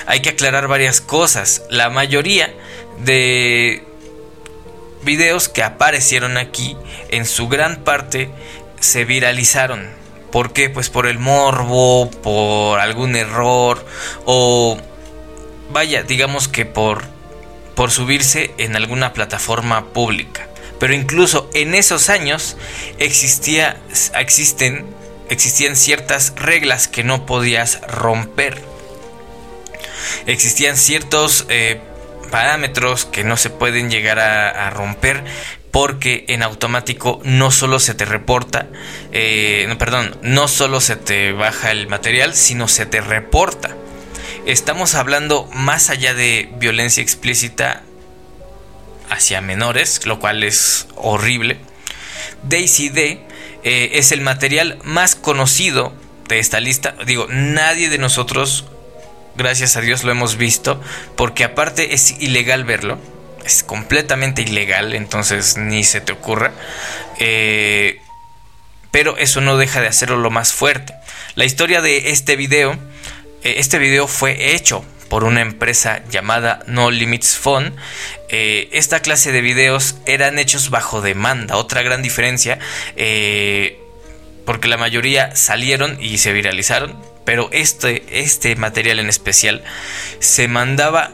Hay 0.05 0.21
que 0.21 0.29
aclarar 0.29 0.67
varias 0.67 1.01
cosas. 1.01 1.63
La 1.71 1.89
mayoría 1.89 2.53
de 3.03 3.83
videos 5.03 5.49
que 5.49 5.63
aparecieron 5.63 6.37
aquí, 6.37 6.77
en 7.09 7.25
su 7.25 7.47
gran 7.47 7.83
parte, 7.83 8.29
se 8.79 9.05
viralizaron 9.05 10.02
¿Por 10.33 10.51
qué? 10.51 10.67
Pues 10.67 10.89
por 10.89 11.05
el 11.05 11.19
morbo, 11.19 12.09
por 12.09 12.79
algún 12.79 13.15
error 13.15 13.85
o 14.25 14.75
vaya, 15.69 16.01
digamos 16.01 16.47
que 16.47 16.65
por 16.65 17.03
por 17.75 17.91
subirse 17.91 18.51
en 18.57 18.75
alguna 18.75 19.13
plataforma 19.13 19.93
pública. 19.93 20.47
Pero 20.79 20.95
incluso 20.95 21.51
en 21.53 21.75
esos 21.75 22.09
años 22.09 22.57
existía 22.97 23.79
existen 24.17 24.87
existían 25.29 25.75
ciertas 25.75 26.33
reglas 26.35 26.87
que 26.87 27.03
no 27.03 27.27
podías 27.27 27.81
romper. 27.87 28.59
Existían 30.25 30.77
ciertos 30.77 31.45
eh, 31.49 31.79
parámetros 32.31 33.05
que 33.05 33.23
no 33.23 33.37
se 33.37 33.51
pueden 33.51 33.91
llegar 33.91 34.17
a 34.19 34.67
romper 34.71 35.23
porque 35.73 36.23
en 36.27 36.43
automático 36.43 37.19
no 37.23 37.49
solo 37.49 37.79
se 37.79 37.95
te 37.95 38.05
reporta, 38.05 38.67
eh, 39.11 39.75
perdón, 39.79 40.15
no 40.21 40.47
solo 40.47 40.79
se 40.79 40.95
te 40.95 41.31
baja 41.31 41.71
el 41.71 41.87
material, 41.87 42.35
sino 42.35 42.67
se 42.67 42.85
te 42.85 43.01
reporta. 43.01 43.75
Estamos 44.45 44.93
hablando 44.93 45.49
más 45.51 45.89
allá 45.89 46.13
de 46.13 46.47
violencia 46.59 47.01
explícita 47.01 47.81
hacia 49.09 49.41
menores, 49.41 50.05
lo 50.05 50.19
cual 50.19 50.43
es 50.43 50.85
horrible. 50.95 51.57
Daisy 52.43 52.89
D 52.89 53.25
eh, 53.63 53.89
es 53.93 54.11
el 54.11 54.21
material 54.21 54.77
más 54.83 55.15
conocido 55.15 55.91
de 56.27 56.37
esta 56.37 56.59
lista. 56.59 56.95
Digo, 57.07 57.25
nadie 57.31 57.89
de 57.89 57.97
nosotros, 57.97 58.65
gracias 59.35 59.75
a 59.75 59.81
Dios, 59.81 60.03
lo 60.03 60.11
hemos 60.11 60.37
visto, 60.37 60.79
porque 61.17 61.43
aparte 61.43 61.95
es 61.95 62.21
ilegal 62.21 62.63
verlo 62.63 62.99
es 63.45 63.63
completamente 63.63 64.41
ilegal, 64.41 64.93
entonces 64.93 65.57
ni 65.57 65.83
se 65.83 66.01
te 66.01 66.13
ocurra. 66.13 66.51
Eh, 67.19 67.99
pero 68.91 69.17
eso 69.17 69.41
no 69.41 69.57
deja 69.57 69.81
de 69.81 69.87
hacerlo 69.87 70.17
lo 70.17 70.29
más 70.29 70.53
fuerte. 70.53 70.93
La 71.35 71.45
historia 71.45 71.81
de 71.81 72.11
este 72.11 72.35
video, 72.35 72.73
eh, 73.43 73.55
este 73.57 73.79
video 73.79 74.07
fue 74.07 74.53
hecho 74.53 74.85
por 75.09 75.23
una 75.23 75.41
empresa 75.41 76.01
llamada 76.09 76.63
No 76.67 76.91
Limits 76.91 77.37
Phone. 77.37 77.75
Eh, 78.29 78.69
esta 78.71 79.01
clase 79.01 79.31
de 79.31 79.41
videos 79.41 79.95
eran 80.05 80.39
hechos 80.39 80.69
bajo 80.69 81.01
demanda. 81.01 81.57
Otra 81.57 81.81
gran 81.81 82.01
diferencia, 82.01 82.59
porque 84.45 84.67
la 84.67 84.77
mayoría 84.77 85.35
salieron 85.35 85.97
y 86.01 86.17
se 86.17 86.33
viralizaron, 86.33 86.99
pero 87.25 87.49
este, 87.51 88.03
este 88.09 88.55
material 88.55 88.99
en 88.99 89.09
especial 89.09 89.63
se 90.19 90.47
mandaba 90.47 91.11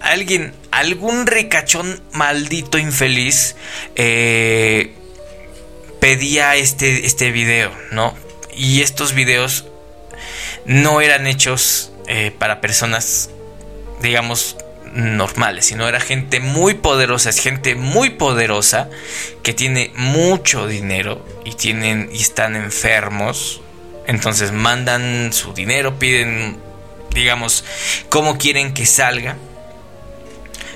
alguien, 0.00 0.52
algún 0.70 1.26
ricachón 1.26 2.00
maldito 2.12 2.78
infeliz, 2.78 3.56
eh, 3.96 4.94
pedía 6.00 6.56
este, 6.56 7.06
este 7.06 7.30
video, 7.30 7.70
¿no? 7.92 8.16
Y 8.56 8.82
estos 8.82 9.12
videos 9.12 9.66
no 10.64 11.00
eran 11.00 11.26
hechos 11.26 11.92
eh, 12.08 12.32
para 12.36 12.60
personas, 12.60 13.30
digamos, 14.02 14.56
normales, 14.92 15.66
sino 15.66 15.86
era 15.86 16.00
gente 16.00 16.40
muy 16.40 16.74
poderosa, 16.74 17.30
es 17.30 17.38
gente 17.38 17.76
muy 17.76 18.10
poderosa 18.10 18.88
que 19.42 19.52
tiene 19.52 19.92
mucho 19.94 20.66
dinero 20.66 21.24
y 21.44 21.54
tienen 21.54 22.10
y 22.12 22.20
están 22.20 22.56
enfermos. 22.56 23.60
Entonces 24.06 24.50
mandan 24.50 25.32
su 25.32 25.52
dinero, 25.52 25.98
piden, 25.98 26.56
digamos, 27.14 27.64
cómo 28.08 28.38
quieren 28.38 28.74
que 28.74 28.86
salga 28.86 29.36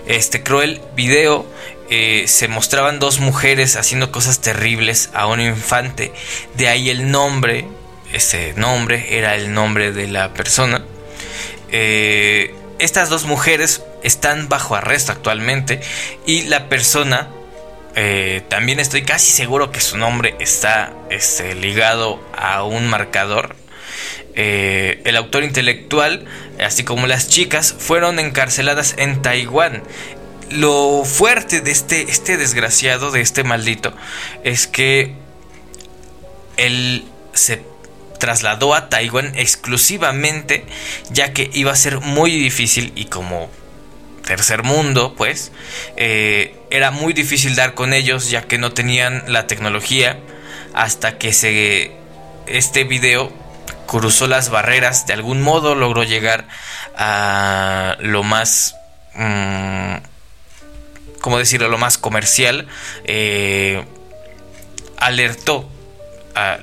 este 0.06 0.42
cruel 0.42 0.80
video 0.94 1.46
eh, 1.90 2.24
se 2.28 2.48
mostraban 2.48 2.98
dos 2.98 3.20
mujeres 3.20 3.76
haciendo 3.76 4.10
cosas 4.10 4.40
terribles 4.40 5.10
a 5.12 5.26
un 5.26 5.40
infante. 5.40 6.12
De 6.54 6.68
ahí 6.68 6.90
el 6.90 7.10
nombre, 7.10 7.66
ese 8.12 8.54
nombre 8.54 9.18
era 9.18 9.34
el 9.34 9.52
nombre 9.52 9.92
de 9.92 10.08
la 10.08 10.32
persona. 10.32 10.84
Eh, 11.70 12.54
estas 12.78 13.10
dos 13.10 13.24
mujeres 13.24 13.82
están 14.02 14.48
bajo 14.48 14.74
arresto 14.74 15.12
actualmente 15.12 15.80
y 16.26 16.42
la 16.42 16.68
persona 16.68 17.28
eh, 17.96 18.42
también 18.48 18.80
estoy 18.80 19.02
casi 19.02 19.30
seguro 19.32 19.70
que 19.70 19.80
su 19.80 19.96
nombre 19.96 20.34
está 20.40 20.92
este, 21.10 21.54
ligado 21.54 22.22
a 22.36 22.64
un 22.64 22.88
marcador. 22.88 23.56
El 24.36 25.16
autor 25.16 25.44
intelectual, 25.44 26.26
así 26.60 26.84
como 26.84 27.06
las 27.06 27.28
chicas, 27.28 27.74
fueron 27.78 28.18
encarceladas 28.18 28.94
en 28.98 29.22
Taiwán. 29.22 29.82
Lo 30.50 31.04
fuerte 31.04 31.60
de 31.60 31.70
este, 31.70 32.02
este 32.02 32.36
desgraciado, 32.36 33.10
de 33.10 33.20
este 33.20 33.44
maldito, 33.44 33.94
es 34.44 34.66
que 34.66 35.14
él 36.56 37.04
se 37.32 37.62
trasladó 38.18 38.74
a 38.74 38.88
Taiwán 38.88 39.32
exclusivamente 39.36 40.64
ya 41.10 41.32
que 41.32 41.50
iba 41.52 41.72
a 41.72 41.76
ser 41.76 42.00
muy 42.00 42.30
difícil 42.30 42.92
y 42.94 43.06
como 43.06 43.50
tercer 44.24 44.62
mundo, 44.62 45.14
pues, 45.16 45.52
eh, 45.96 46.56
era 46.70 46.90
muy 46.90 47.12
difícil 47.12 47.54
dar 47.56 47.74
con 47.74 47.92
ellos 47.92 48.30
ya 48.30 48.42
que 48.42 48.58
no 48.58 48.72
tenían 48.72 49.24
la 49.28 49.46
tecnología 49.46 50.18
hasta 50.72 51.18
que 51.18 51.32
se 51.32 51.92
este 52.46 52.84
video 52.84 53.32
cruzó 53.86 54.26
las 54.26 54.50
barreras, 54.50 55.06
de 55.06 55.12
algún 55.12 55.42
modo 55.42 55.74
logró 55.74 56.04
llegar 56.04 56.46
a 56.96 57.96
lo 58.00 58.22
más, 58.22 58.76
mm, 59.14 59.96
¿cómo 61.20 61.38
decirlo?, 61.38 61.68
lo 61.68 61.78
más 61.78 61.98
comercial, 61.98 62.66
eh, 63.04 63.84
alertó, 64.96 65.68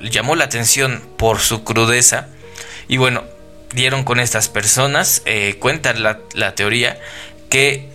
llamó 0.02 0.36
la 0.36 0.44
atención 0.44 1.02
por 1.16 1.40
su 1.40 1.64
crudeza 1.64 2.28
y 2.88 2.98
bueno, 2.98 3.24
dieron 3.72 4.04
con 4.04 4.20
estas 4.20 4.48
personas, 4.48 5.22
eh, 5.24 5.56
cuentan 5.58 6.02
la, 6.02 6.18
la 6.34 6.54
teoría 6.54 6.98
que 7.48 7.88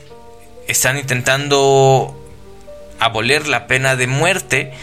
están 0.67 0.97
intentando 0.97 2.15
abolir 2.99 3.47
la 3.47 3.67
pena 3.67 3.95
de 3.95 4.07
muerte 4.07 4.73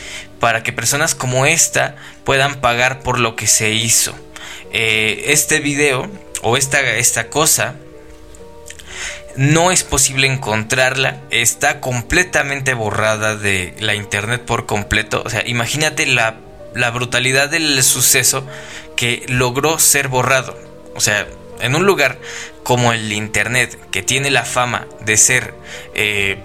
para 0.40 0.62
que 0.62 0.72
personas 0.72 1.14
como 1.14 1.46
esta 1.46 1.96
puedan 2.24 2.60
pagar 2.60 3.00
por 3.00 3.18
lo 3.18 3.34
que 3.36 3.46
se 3.46 3.70
hizo. 3.70 4.14
Eh, 4.76 5.26
este 5.32 5.60
video 5.60 6.10
o 6.42 6.56
esta, 6.56 6.80
esta 6.80 7.30
cosa 7.30 7.76
no 9.36 9.70
es 9.70 9.84
posible 9.84 10.26
encontrarla, 10.26 11.22
está 11.30 11.80
completamente 11.80 12.74
borrada 12.74 13.36
de 13.36 13.76
la 13.78 13.94
internet 13.94 14.42
por 14.44 14.66
completo. 14.66 15.22
O 15.24 15.30
sea, 15.30 15.46
imagínate 15.46 16.06
la, 16.06 16.40
la 16.74 16.90
brutalidad 16.90 17.48
del 17.48 17.80
suceso 17.84 18.44
que 18.96 19.24
logró 19.28 19.78
ser 19.78 20.08
borrado. 20.08 20.58
O 20.96 21.00
sea, 21.00 21.24
en 21.60 21.76
un 21.76 21.86
lugar 21.86 22.18
como 22.64 22.92
el 22.92 23.12
Internet, 23.12 23.78
que 23.92 24.02
tiene 24.02 24.28
la 24.32 24.44
fama 24.44 24.88
de 25.00 25.16
ser 25.16 25.54
eh, 25.94 26.38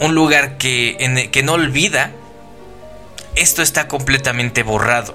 un 0.00 0.14
lugar 0.14 0.56
que, 0.56 1.28
que 1.30 1.42
no 1.42 1.52
olvida, 1.52 2.12
esto 3.36 3.62
está 3.62 3.88
completamente 3.88 4.62
borrado. 4.62 5.14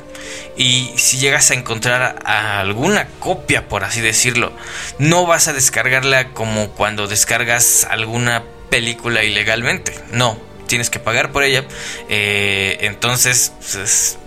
Y 0.57 0.91
si 0.95 1.17
llegas 1.17 1.51
a 1.51 1.53
encontrar 1.53 2.19
alguna 2.25 3.07
copia, 3.19 3.67
por 3.67 3.83
así 3.83 4.01
decirlo, 4.01 4.51
no 4.97 5.25
vas 5.25 5.47
a 5.47 5.53
descargarla 5.53 6.29
como 6.29 6.69
cuando 6.71 7.07
descargas 7.07 7.85
alguna 7.89 8.43
película 8.69 9.23
ilegalmente. 9.23 9.93
No, 10.11 10.37
tienes 10.67 10.89
que 10.89 10.99
pagar 10.99 11.31
por 11.31 11.43
ella. 11.43 11.65
Eh, 12.09 12.77
entonces, 12.81 13.53
pues, 13.59 14.17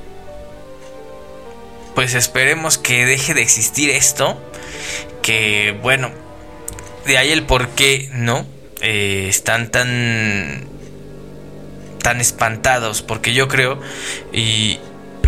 pues 1.94 2.14
esperemos 2.14 2.78
que 2.78 3.04
deje 3.04 3.34
de 3.34 3.42
existir 3.42 3.90
esto 3.90 4.40
que 5.22 5.78
bueno, 5.80 6.10
de 7.06 7.16
ahí 7.16 7.30
el 7.30 7.44
por 7.44 7.68
qué, 7.70 8.10
¿no? 8.12 8.44
Eh, 8.80 9.26
están 9.28 9.70
tan 9.70 10.66
tan 12.02 12.20
espantados 12.20 13.02
porque 13.02 13.32
yo 13.32 13.48
creo 13.48 13.80
y 14.32 14.78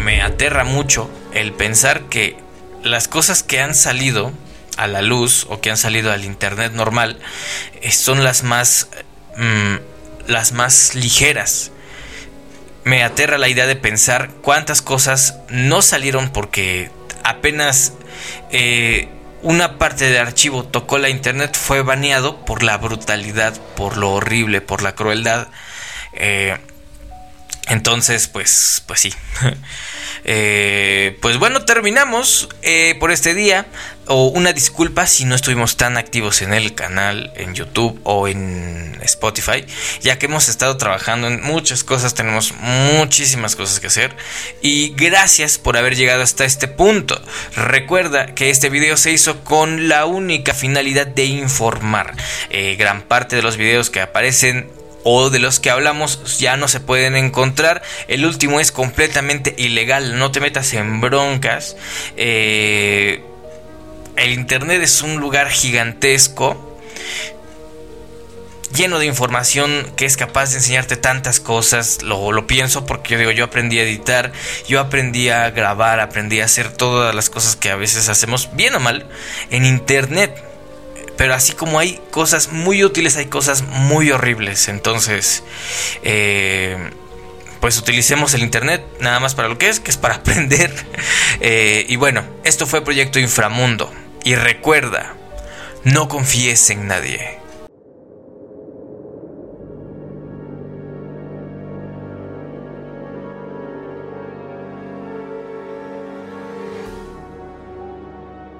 me 0.01 0.23
aterra 0.23 0.65
mucho 0.65 1.11
el 1.33 1.53
pensar 1.53 2.03
que 2.09 2.37
las 2.83 3.09
cosas 3.09 3.43
que 3.43 3.61
han 3.61 3.75
salido 3.75 4.33
a 4.77 4.87
la 4.87 5.03
luz 5.03 5.47
o 5.49 5.61
que 5.61 5.71
han 5.71 5.77
salido 5.77 6.13
al 6.13 6.25
internet 6.25 6.73
normal 6.73 7.19
eh, 7.81 7.93
son 7.93 8.25
las 8.25 8.43
más 8.43 8.89
mm, 9.37 9.77
las 10.27 10.53
más 10.53 10.95
ligeras 10.95 11.71
me 12.85 13.03
aterra 13.03 13.39
la 13.39 13.49
idea 13.49 13.67
de 13.67 13.77
pensar 13.77 14.31
cuántas 14.43 14.83
cosas 14.83 15.39
no 15.49 15.81
salieron 15.81 16.29
porque 16.31 16.91
apenas 17.23 17.95
eh, 18.51 19.09
una 19.43 19.79
parte 19.79 20.07
del 20.07 20.19
archivo 20.19 20.65
tocó 20.65 20.99
la 20.99 21.09
internet 21.09 21.57
fue 21.57 21.83
baneado 21.83 22.45
por 22.45 22.63
la 22.63 22.79
brutalidad, 22.79 23.55
por 23.77 23.97
lo 23.97 24.13
horrible, 24.13 24.61
por 24.61 24.83
la 24.83 24.95
crueldad. 24.95 25.49
Eh, 26.17 26.57
entonces, 27.69 28.29
pues, 28.29 28.83
pues 28.87 29.01
sí. 29.01 29.15
Eh, 30.27 31.19
pues 31.21 31.37
bueno, 31.37 31.67
terminamos 31.67 32.49
eh, 32.63 32.97
por 32.99 33.11
este 33.11 33.35
día. 33.35 33.67
O 34.07 34.29
una 34.29 34.55
disculpa 34.55 35.07
si 35.07 35.27
no 35.27 35.35
estuvimos 35.35 35.77
tan 35.77 35.99
activos 35.99 36.41
en 36.41 36.55
el 36.55 36.75
canal, 36.75 37.31
en 37.37 37.55
YouTube 37.55 38.01
o 38.05 38.27
en 38.27 38.99
Spotify, 39.03 39.67
ya 40.01 40.19
que 40.19 40.27
hemos 40.27 40.49
estado 40.49 40.79
trabajando 40.79 41.27
en 41.27 41.43
muchas 41.43 41.85
cosas, 41.85 42.15
tenemos 42.15 42.55
muchísimas 42.59 43.55
cosas 43.55 43.81
que 43.81 43.89
hacer. 43.89 44.17
Y 44.63 44.95
gracias 44.95 45.59
por 45.59 45.77
haber 45.77 45.95
llegado 45.95 46.23
hasta 46.23 46.47
este 46.47 46.69
punto. 46.69 47.21
Recuerda 47.55 48.35
que 48.35 48.49
este 48.49 48.71
video 48.71 48.97
se 48.97 49.13
hizo 49.13 49.45
con 49.45 49.89
la 49.89 50.07
única 50.07 50.55
finalidad 50.55 51.07
de 51.07 51.25
informar. 51.27 52.15
Gran 52.79 53.03
parte 53.03 53.37
de 53.37 53.43
los 53.43 53.59
videos 53.59 53.91
que 53.91 54.01
aparecen 54.01 54.71
o 55.05 55.31
de 55.31 55.39
los 55.39 55.61
que 55.61 55.71
hablamos 55.71 56.39
ya 56.39 56.57
no 56.57 56.67
se 56.67 56.81
pueden 56.81 57.15
encontrar. 57.15 57.83
El 58.09 58.27
último 58.27 58.59
es 58.59 58.73
completamente 58.73 59.55
ilegal, 59.57 60.19
no 60.19 60.33
te 60.33 60.41
metas 60.41 60.73
en 60.75 61.01
broncas. 61.01 61.77
Eh, 62.17 63.23
el 64.17 64.33
Internet 64.33 64.83
es 64.83 65.03
un 65.03 65.17
lugar 65.17 65.51
gigantesco 65.51 66.71
lleno 68.75 68.99
de 68.99 69.07
información 69.07 69.93
que 69.97 70.05
es 70.05 70.17
capaz 70.17 70.51
de 70.51 70.57
enseñarte 70.57 70.97
tantas 70.97 71.41
cosas. 71.41 72.03
Lo, 72.03 72.33
lo, 72.33 72.47
pienso 72.47 72.87
porque 72.87 73.17
digo, 73.17 73.31
yo 73.31 73.45
aprendí 73.45 73.79
a 73.79 73.83
editar, 73.83 74.33
yo 74.67 74.81
aprendí 74.81 75.29
a 75.29 75.51
grabar, 75.51 76.01
aprendí 76.01 76.41
a 76.41 76.47
hacer 76.47 76.73
todas 76.73 77.15
las 77.15 77.31
cosas 77.31 77.57
que 77.57 77.71
a 77.71 77.77
veces 77.77 78.09
hacemos 78.09 78.51
bien 78.55 78.75
o 78.75 78.81
mal 78.81 79.07
en 79.51 79.65
internet. 79.65 80.54
Pero 81.17 81.35
así 81.35 81.53
como 81.53 81.79
hay 81.79 82.01
cosas 82.11 82.51
muy 82.51 82.85
útiles, 82.85 83.17
hay 83.17 83.27
cosas 83.27 83.63
muy 83.63 84.11
horribles. 84.11 84.69
Entonces, 84.69 85.45
eh, 86.03 86.91
pues 87.61 87.79
utilicemos 87.79 88.35
el 88.35 88.43
Internet 88.43 88.85
nada 89.01 89.21
más 89.21 89.35
para 89.35 89.49
lo 89.49 89.57
que 89.57 89.69
es, 89.69 89.81
que 89.81 89.91
es 89.91 89.97
para 89.97 90.15
aprender. 90.17 90.73
Eh, 91.41 91.87
y 91.89 91.97
bueno, 91.97 92.25
esto 92.45 92.67
fue 92.67 92.83
Proyecto 92.85 93.19
Inframundo. 93.19 93.93
Y 94.25 94.35
recuerda, 94.35 95.15
no 95.85 96.09
confíes 96.09 96.69
en 96.71 96.89
nadie. 96.89 97.44